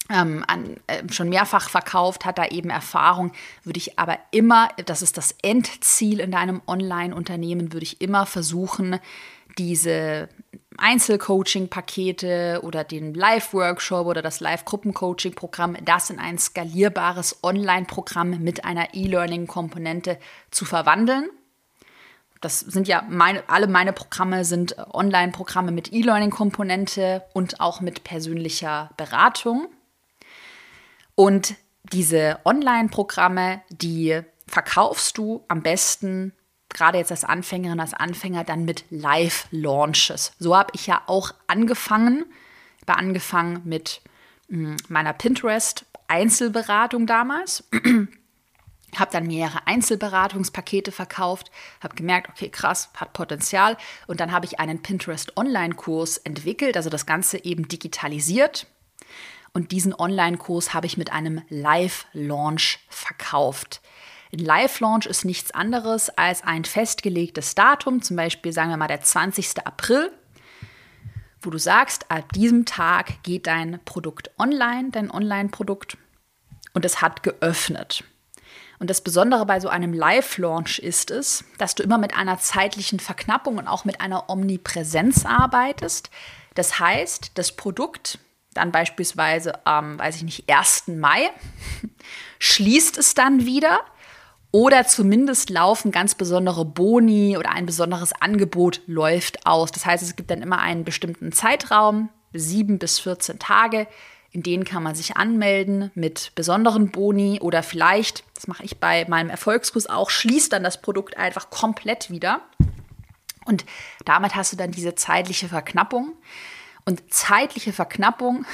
ähm, 0.09 0.43
an, 0.47 0.77
äh, 0.87 1.03
schon 1.11 1.29
mehrfach 1.29 1.69
verkauft, 1.69 2.25
hat 2.25 2.37
da 2.37 2.45
eben 2.45 2.69
Erfahrung, 2.69 3.31
würde 3.63 3.77
ich 3.77 3.97
aber 3.97 4.19
immer, 4.31 4.69
das 4.85 5.01
ist 5.01 5.17
das 5.17 5.35
Endziel 5.41 6.19
in 6.19 6.31
deinem 6.31 6.61
Online-Unternehmen, 6.67 7.73
würde 7.73 7.85
ich 7.85 8.01
immer 8.01 8.25
versuchen, 8.25 8.99
diese 9.57 10.29
Einzelcoaching-Pakete 10.77 12.59
oder 12.63 12.83
den 12.83 13.13
Live-Workshop 13.13 14.05
oder 14.05 14.21
das 14.21 14.41
Live-Gruppen-Coaching-Programm, 14.41 15.77
das 15.83 16.09
in 16.09 16.19
ein 16.19 16.37
skalierbares 16.37 17.39
Online-Programm 17.43 18.43
mit 18.43 18.65
einer 18.65 18.93
E-Learning-Komponente 18.93 20.19
zu 20.51 20.65
verwandeln. 20.65 21.29
Das 22.41 22.59
sind 22.59 22.87
ja 22.87 23.03
meine, 23.09 23.47
alle 23.49 23.67
meine 23.67 23.93
Programme 23.93 24.43
sind 24.45 24.75
Online-Programme 24.93 25.71
mit 25.71 25.93
E-Learning-Komponente 25.93 27.23
und 27.33 27.61
auch 27.61 27.79
mit 27.81 28.03
persönlicher 28.03 28.91
Beratung. 28.97 29.69
Und 31.15 31.55
diese 31.91 32.39
Online-Programme, 32.45 33.61
die 33.69 34.21
verkaufst 34.47 35.17
du 35.17 35.43
am 35.47 35.61
besten 35.61 36.33
gerade 36.69 36.97
jetzt 36.97 37.11
als 37.11 37.23
Anfängerin, 37.23 37.79
als 37.79 37.93
Anfänger 37.93 38.43
dann 38.43 38.65
mit 38.65 38.83
Live-Launches. 38.89 40.33
So 40.39 40.55
habe 40.55 40.71
ich 40.73 40.87
ja 40.87 41.01
auch 41.07 41.31
angefangen. 41.47 42.25
Ich 42.77 42.87
habe 42.87 42.99
angefangen 42.99 43.61
mit 43.63 44.01
hm, 44.49 44.75
meiner 44.89 45.13
Pinterest-Einzelberatung 45.13 47.07
damals. 47.07 47.63
habe 48.99 49.11
dann 49.11 49.27
mehrere 49.27 49.67
Einzelberatungspakete 49.67 50.91
verkauft, 50.91 51.51
habe 51.81 51.95
gemerkt, 51.95 52.29
okay, 52.29 52.49
krass, 52.49 52.89
hat 52.95 53.13
Potenzial. 53.13 53.77
Und 54.07 54.19
dann 54.19 54.31
habe 54.31 54.45
ich 54.45 54.59
einen 54.59 54.81
Pinterest-Online-Kurs 54.81 56.17
entwickelt, 56.19 56.77
also 56.77 56.89
das 56.89 57.05
Ganze 57.05 57.43
eben 57.43 57.67
digitalisiert. 57.67 58.67
Und 59.55 59.71
diesen 59.71 59.97
Online-Kurs 59.97 60.73
habe 60.73 60.85
ich 60.85 60.97
mit 60.97 61.13
einem 61.13 61.41
Live-Launch 61.47 62.79
verkauft. 62.89 63.81
Ein 64.33 64.39
Live-Launch 64.39 65.05
ist 65.05 65.23
nichts 65.23 65.51
anderes 65.51 66.09
als 66.09 66.43
ein 66.43 66.65
festgelegtes 66.65 67.55
Datum, 67.55 68.01
zum 68.01 68.17
Beispiel 68.17 68.51
sagen 68.51 68.69
wir 68.69 68.75
mal 68.75 68.89
der 68.89 68.99
20. 68.99 69.65
April, 69.65 70.11
wo 71.41 71.51
du 71.51 71.57
sagst, 71.57 72.11
ab 72.11 72.33
diesem 72.33 72.65
Tag 72.65 73.23
geht 73.23 73.47
dein 73.47 73.79
Produkt 73.85 74.29
online, 74.37 74.89
dein 74.91 75.09
Online-Produkt, 75.09 75.97
und 76.73 76.83
es 76.83 77.01
hat 77.01 77.23
geöffnet. 77.23 78.03
Und 78.79 78.89
das 78.89 78.99
Besondere 78.99 79.45
bei 79.45 79.61
so 79.61 79.69
einem 79.69 79.93
Live-Launch 79.93 80.79
ist 80.79 81.11
es, 81.11 81.45
dass 81.59 81.75
du 81.75 81.83
immer 81.83 81.97
mit 81.97 82.13
einer 82.13 82.39
zeitlichen 82.39 82.99
Verknappung 82.99 83.57
und 83.57 83.69
auch 83.69 83.85
mit 83.85 84.01
einer 84.01 84.29
Omnipräsenz 84.29 85.25
arbeitest. 85.25 86.09
Das 86.55 86.77
heißt, 86.77 87.31
das 87.35 87.53
Produkt 87.53 88.19
dann 88.55 88.71
beispielsweise 88.71 89.65
am, 89.67 89.99
weiß 89.99 90.15
ich 90.15 90.23
nicht, 90.23 90.49
1. 90.49 90.87
Mai 90.87 91.29
schließt 92.39 92.97
es 92.97 93.13
dann 93.13 93.45
wieder 93.45 93.81
oder 94.51 94.87
zumindest 94.87 95.49
laufen 95.49 95.91
ganz 95.91 96.15
besondere 96.15 96.63
Boni 96.63 97.37
oder 97.37 97.51
ein 97.51 97.65
besonderes 97.65 98.13
Angebot 98.13 98.81
läuft 98.87 99.45
aus. 99.45 99.71
Das 99.71 99.85
heißt, 99.85 100.01
es 100.01 100.15
gibt 100.15 100.31
dann 100.31 100.41
immer 100.41 100.59
einen 100.59 100.85
bestimmten 100.85 101.33
Zeitraum, 101.33 102.09
sieben 102.31 102.79
bis 102.79 102.99
14 102.99 103.37
Tage, 103.37 103.87
in 104.31 104.43
denen 104.43 104.63
kann 104.63 104.83
man 104.83 104.95
sich 104.95 105.17
anmelden 105.17 105.91
mit 105.93 106.31
besonderen 106.35 106.89
Boni 106.89 107.39
oder 107.41 107.63
vielleicht, 107.63 108.23
das 108.33 108.47
mache 108.47 108.63
ich 108.63 108.79
bei 108.79 109.05
meinem 109.09 109.29
Erfolgskurs 109.29 109.87
auch, 109.87 110.09
schließt 110.09 110.53
dann 110.53 110.63
das 110.63 110.81
Produkt 110.81 111.17
einfach 111.17 111.49
komplett 111.49 112.09
wieder. 112.09 112.41
Und 113.45 113.65
damit 114.05 114.35
hast 114.35 114.53
du 114.53 114.57
dann 114.57 114.71
diese 114.71 114.95
zeitliche 114.95 115.49
Verknappung. 115.49 116.13
Und 116.85 117.13
zeitliche 117.13 117.73
Verknappung 117.73 118.45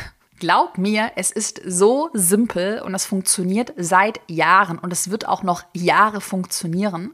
Glaub 0.42 0.80
mir, 0.80 1.12
es 1.18 1.30
ist 1.30 1.62
so 1.68 2.10
simpel 2.14 2.82
und 2.82 2.96
es 2.96 3.06
funktioniert 3.06 3.74
seit 3.78 4.20
Jahren 4.28 4.80
und 4.80 4.92
es 4.92 5.12
wird 5.12 5.28
auch 5.28 5.44
noch 5.44 5.62
Jahre 5.72 6.20
funktionieren. 6.20 7.14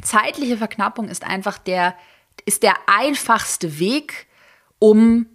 Zeitliche 0.00 0.56
Verknappung 0.56 1.10
ist 1.10 1.24
einfach 1.24 1.58
der, 1.58 1.94
ist 2.46 2.62
der 2.62 2.74
einfachste 2.86 3.78
Weg, 3.78 4.28
um, 4.78 5.26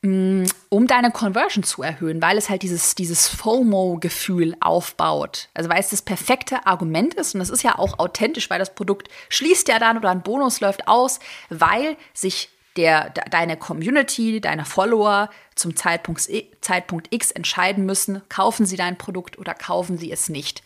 mm, 0.00 0.46
um 0.70 0.86
deine 0.86 1.10
Conversion 1.10 1.64
zu 1.64 1.82
erhöhen, 1.82 2.22
weil 2.22 2.38
es 2.38 2.48
halt 2.48 2.62
dieses, 2.62 2.94
dieses 2.94 3.28
FOMO-Gefühl 3.28 4.56
aufbaut. 4.60 5.50
Also 5.52 5.68
weil 5.68 5.80
es 5.80 5.90
das 5.90 6.00
perfekte 6.00 6.66
Argument 6.66 7.12
ist 7.12 7.34
und 7.34 7.40
das 7.40 7.50
ist 7.50 7.62
ja 7.62 7.78
auch 7.78 7.98
authentisch, 7.98 8.48
weil 8.48 8.58
das 8.58 8.74
Produkt 8.74 9.10
schließt 9.28 9.68
ja 9.68 9.78
dann 9.78 9.98
oder 9.98 10.08
ein 10.08 10.22
Bonus 10.22 10.60
läuft 10.60 10.88
aus, 10.88 11.20
weil 11.50 11.98
sich 12.14 12.48
der, 12.78 13.10
deine 13.10 13.56
Community, 13.56 14.40
deine 14.40 14.64
Follower 14.64 15.28
zum 15.56 15.76
Zeitpunkt, 15.76 16.26
Zeitpunkt 16.60 17.12
X 17.12 17.32
entscheiden 17.32 17.84
müssen, 17.84 18.22
kaufen 18.28 18.64
sie 18.64 18.76
dein 18.76 18.96
Produkt 18.96 19.36
oder 19.36 19.52
kaufen 19.52 19.98
sie 19.98 20.12
es 20.12 20.28
nicht. 20.28 20.62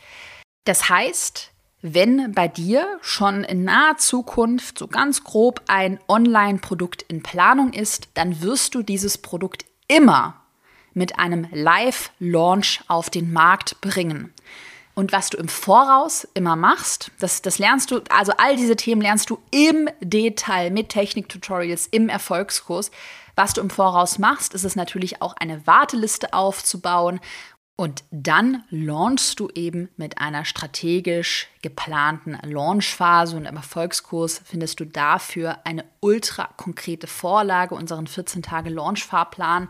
Das 0.65 0.91
heißt, 0.91 1.51
wenn 1.81 2.33
bei 2.33 2.47
dir 2.47 2.99
schon 3.01 3.43
in 3.43 3.65
naher 3.65 3.97
Zukunft 3.97 4.79
so 4.79 4.87
ganz 4.87 5.25
grob 5.25 5.63
ein 5.67 5.99
Online-Produkt 6.07 7.03
in 7.09 7.23
Planung 7.23 7.73
ist, 7.73 8.09
dann 8.15 8.43
wirst 8.43 8.75
du 8.75 8.83
dieses 8.83 9.19
Produkt 9.19 9.65
immer 9.89 10.43
mit 10.93 11.19
einem 11.19 11.49
Live-Launch 11.51 12.83
auf 12.87 13.09
den 13.09 13.33
Markt 13.33 13.81
bringen. 13.81 14.33
Und 14.95 15.13
was 15.13 15.31
du 15.31 15.39
im 15.39 15.49
Voraus 15.49 16.29
immer 16.35 16.55
machst, 16.55 17.11
das, 17.19 17.41
das 17.41 17.59
lernst 17.59 17.91
du, 17.91 18.03
also 18.11 18.33
all 18.37 18.57
diese 18.57 18.77
Themen 18.77 19.01
lernst 19.01 19.31
du 19.31 19.39
im 19.51 19.89
Detail 20.01 20.71
mit 20.71 20.91
Technik-Tutorials 20.91 21.87
im 21.87 22.09
Erfolgskurs. 22.11 22.91
Was 23.35 23.55
du 23.55 23.63
im 23.63 23.71
Voraus 23.71 24.19
machst, 24.19 24.53
ist 24.53 24.65
es 24.65 24.77
natürlich 24.77 25.23
auch 25.23 25.35
eine 25.39 25.67
Warteliste 25.67 26.35
aufzubauen. 26.35 27.21
Und 27.75 28.05
dann 28.11 28.65
launchst 28.69 29.41
du 29.41 29.49
eben 29.55 29.89
mit 29.97 30.19
einer 30.19 30.45
strategisch 30.45 31.49
geplanten 31.63 32.39
Launchphase 32.43 33.35
und 33.35 33.47
im 33.47 33.57
Erfolgskurs 33.57 34.43
findest 34.45 34.79
du 34.79 34.85
dafür 34.85 35.59
eine 35.65 35.87
ultra 36.01 36.51
konkrete 36.59 37.07
Vorlage, 37.07 37.75
unseren 37.75 38.07
14 38.07 38.43
Tage 38.43 38.69
Launchfahrplan, 38.69 39.69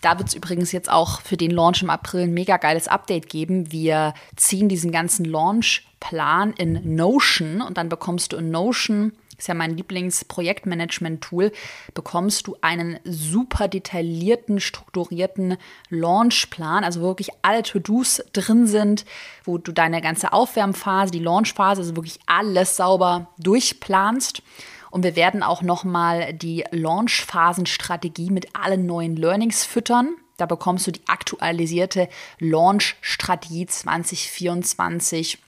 da 0.00 0.18
wird 0.18 0.28
es 0.28 0.34
übrigens 0.34 0.72
jetzt 0.72 0.90
auch 0.90 1.20
für 1.20 1.36
den 1.36 1.50
Launch 1.50 1.82
im 1.82 1.90
April 1.90 2.22
ein 2.22 2.34
mega 2.34 2.56
geiles 2.56 2.88
Update 2.88 3.28
geben. 3.28 3.70
Wir 3.70 4.14
ziehen 4.36 4.68
diesen 4.68 4.92
ganzen 4.92 5.24
Launchplan 5.24 6.52
in 6.54 6.96
Notion 6.96 7.60
und 7.60 7.76
dann 7.76 7.88
bekommst 7.88 8.32
du 8.32 8.36
in 8.36 8.50
Notion, 8.50 9.12
ist 9.36 9.48
ja 9.48 9.54
mein 9.54 9.76
Lieblingsprojektmanagement-Tool, 9.76 11.52
bekommst 11.94 12.46
du 12.46 12.56
einen 12.60 12.98
super 13.04 13.68
detaillierten, 13.68 14.60
strukturierten 14.60 15.56
Launchplan, 15.88 16.84
also 16.84 17.00
wirklich 17.00 17.30
alle 17.42 17.62
To-Dos 17.62 18.22
drin 18.32 18.66
sind, 18.66 19.04
wo 19.44 19.58
du 19.58 19.72
deine 19.72 20.00
ganze 20.00 20.32
Aufwärmphase, 20.32 21.10
die 21.10 21.20
Launchphase, 21.20 21.80
also 21.80 21.96
wirklich 21.96 22.18
alles 22.26 22.76
sauber 22.76 23.28
durchplanst. 23.38 24.42
Und 24.90 25.04
wir 25.04 25.16
werden 25.16 25.42
auch 25.42 25.62
nochmal 25.62 26.32
die 26.32 26.64
Launch-Phasen-Strategie 26.70 28.30
mit 28.30 28.54
allen 28.56 28.86
neuen 28.86 29.16
Learnings 29.16 29.64
füttern. 29.64 30.16
Da 30.36 30.46
bekommst 30.46 30.86
du 30.86 30.90
die 30.90 31.06
aktualisierte 31.06 32.08
Launch-Strategie 32.38 33.66
2024. 33.66 35.38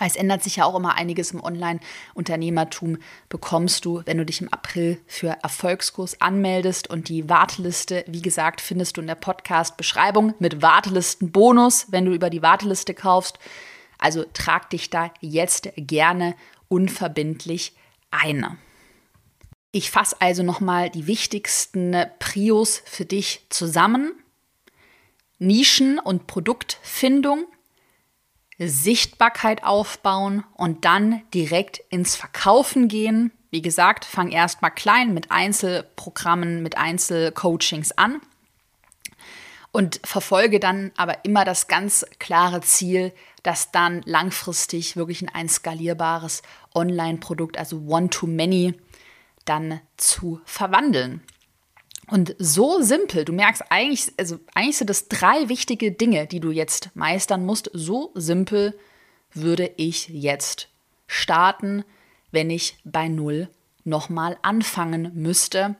Es 0.00 0.16
ändert 0.16 0.42
sich 0.42 0.56
ja 0.56 0.64
auch 0.64 0.74
immer 0.74 0.94
einiges 0.94 1.30
im 1.30 1.42
Online-Unternehmertum. 1.42 2.98
Bekommst 3.28 3.84
du, 3.84 4.02
wenn 4.04 4.18
du 4.18 4.26
dich 4.26 4.40
im 4.40 4.52
April 4.52 4.98
für 5.06 5.36
Erfolgskurs 5.42 6.20
anmeldest 6.20 6.90
und 6.90 7.08
die 7.08 7.28
Warteliste, 7.28 8.04
wie 8.06 8.22
gesagt, 8.22 8.60
findest 8.60 8.96
du 8.96 9.00
in 9.00 9.06
der 9.06 9.14
Podcast-Beschreibung 9.14 10.34
mit 10.38 10.60
Wartelistenbonus, 10.60 11.86
wenn 11.90 12.04
du 12.04 12.12
über 12.12 12.30
die 12.30 12.42
Warteliste 12.42 12.94
kaufst. 12.94 13.38
Also 13.98 14.24
trag 14.34 14.70
dich 14.70 14.90
da 14.90 15.12
jetzt 15.20 15.70
gerne 15.76 16.34
unverbindlich 16.68 17.72
eine. 18.16 18.58
Ich 19.72 19.90
fasse 19.90 20.16
also 20.20 20.42
nochmal 20.42 20.88
die 20.88 21.06
wichtigsten 21.06 21.94
Prios 22.18 22.82
für 22.86 23.04
dich 23.04 23.46
zusammen. 23.50 24.12
Nischen- 25.38 25.98
und 25.98 26.26
Produktfindung, 26.26 27.44
Sichtbarkeit 28.58 29.64
aufbauen 29.64 30.44
und 30.54 30.86
dann 30.86 31.20
direkt 31.34 31.82
ins 31.90 32.16
Verkaufen 32.16 32.88
gehen. 32.88 33.32
Wie 33.50 33.60
gesagt, 33.60 34.06
fang 34.06 34.30
erst 34.30 34.62
mal 34.62 34.70
klein 34.70 35.12
mit 35.12 35.30
Einzelprogrammen, 35.30 36.62
mit 36.62 36.78
Einzelcoachings 36.78 37.92
an. 37.92 38.22
und 39.76 40.00
verfolge 40.04 40.58
dann 40.58 40.90
aber 40.96 41.22
immer 41.26 41.44
das 41.44 41.68
ganz 41.68 42.06
klare 42.18 42.62
Ziel, 42.62 43.12
das 43.46 43.70
dann 43.70 44.02
langfristig 44.04 44.96
wirklich 44.96 45.22
in 45.22 45.28
ein 45.28 45.48
skalierbares 45.48 46.42
Online-Produkt, 46.74 47.58
also 47.58 47.78
One-to-Many, 47.86 48.74
dann 49.44 49.80
zu 49.96 50.40
verwandeln. 50.44 51.22
Und 52.08 52.34
so 52.38 52.82
simpel, 52.82 53.24
du 53.24 53.32
merkst 53.32 53.62
eigentlich, 53.70 54.12
also 54.16 54.40
eigentlich 54.54 54.78
sind 54.78 54.90
das 54.90 55.06
drei 55.06 55.48
wichtige 55.48 55.92
Dinge, 55.92 56.26
die 56.26 56.40
du 56.40 56.50
jetzt 56.50 56.90
meistern 56.94 57.46
musst. 57.46 57.70
So 57.72 58.10
simpel 58.14 58.76
würde 59.32 59.70
ich 59.76 60.08
jetzt 60.08 60.68
starten, 61.06 61.84
wenn 62.32 62.50
ich 62.50 62.78
bei 62.84 63.06
Null 63.06 63.48
nochmal 63.84 64.38
anfangen 64.42 65.12
müsste 65.14 65.76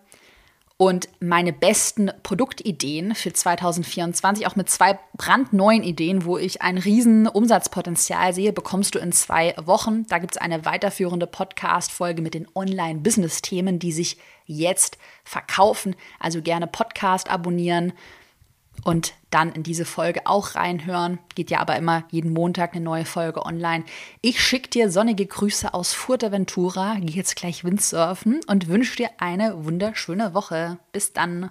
und 0.79 1.09
meine 1.21 1.55
besten 1.55 2.11
Produktideen 2.23 3.15
für 3.15 3.33
2024, 3.33 4.47
auch 4.47 4.57
mit 4.57 4.69
zwei 4.69 4.99
brandneuen 5.15 5.83
Ideen, 5.83 6.27
wo 6.27 6.37
ich 6.37 6.61
ein 6.61 6.77
riesen 6.77 7.27
Umsatzpotenzial 7.27 8.35
sehe, 8.35 8.53
bekommst 8.53 8.95
du 8.95 8.99
in 8.99 9.11
zwei 9.13 9.55
Wochen. 9.65 10.07
Da 10.09 10.19
gibt 10.19 10.35
es 10.35 10.41
eine 10.41 10.67
weiterführende 10.67 11.27
Podcast-Folge 11.27 12.21
mit 12.21 12.35
den 12.35 12.47
Online-Business-Themen, 12.55 13.79
die 13.79 13.93
sich 13.93 14.19
jetzt 14.45 14.99
verkaufen. 15.25 15.97
Also 16.21 16.43
gerne 16.43 16.67
Podcast 16.67 17.31
abonnieren 17.31 17.95
und 18.85 19.15
dann 19.37 19.53
in 19.53 19.63
diese 19.63 19.85
Folge 19.85 20.23
auch 20.25 20.55
reinhören. 20.55 21.19
Geht 21.35 21.51
ja 21.51 21.61
aber 21.61 21.77
immer 21.77 22.05
jeden 22.11 22.33
Montag 22.33 22.75
eine 22.75 22.83
neue 22.83 23.05
Folge 23.05 23.45
online. 23.45 23.85
Ich 24.23 24.41
schicke 24.41 24.71
dir 24.71 24.91
sonnige 24.91 25.27
Grüße 25.27 25.75
aus 25.75 25.93
Fuerteventura, 25.93 26.95
gehe 27.01 27.15
jetzt 27.15 27.37
gleich 27.37 27.63
Windsurfen 27.63 28.41
und 28.47 28.69
wünsche 28.69 28.97
dir 28.97 29.11
eine 29.19 29.67
wunderschöne 29.67 30.33
Woche. 30.33 30.79
Bis 30.91 31.13
dann. 31.13 31.51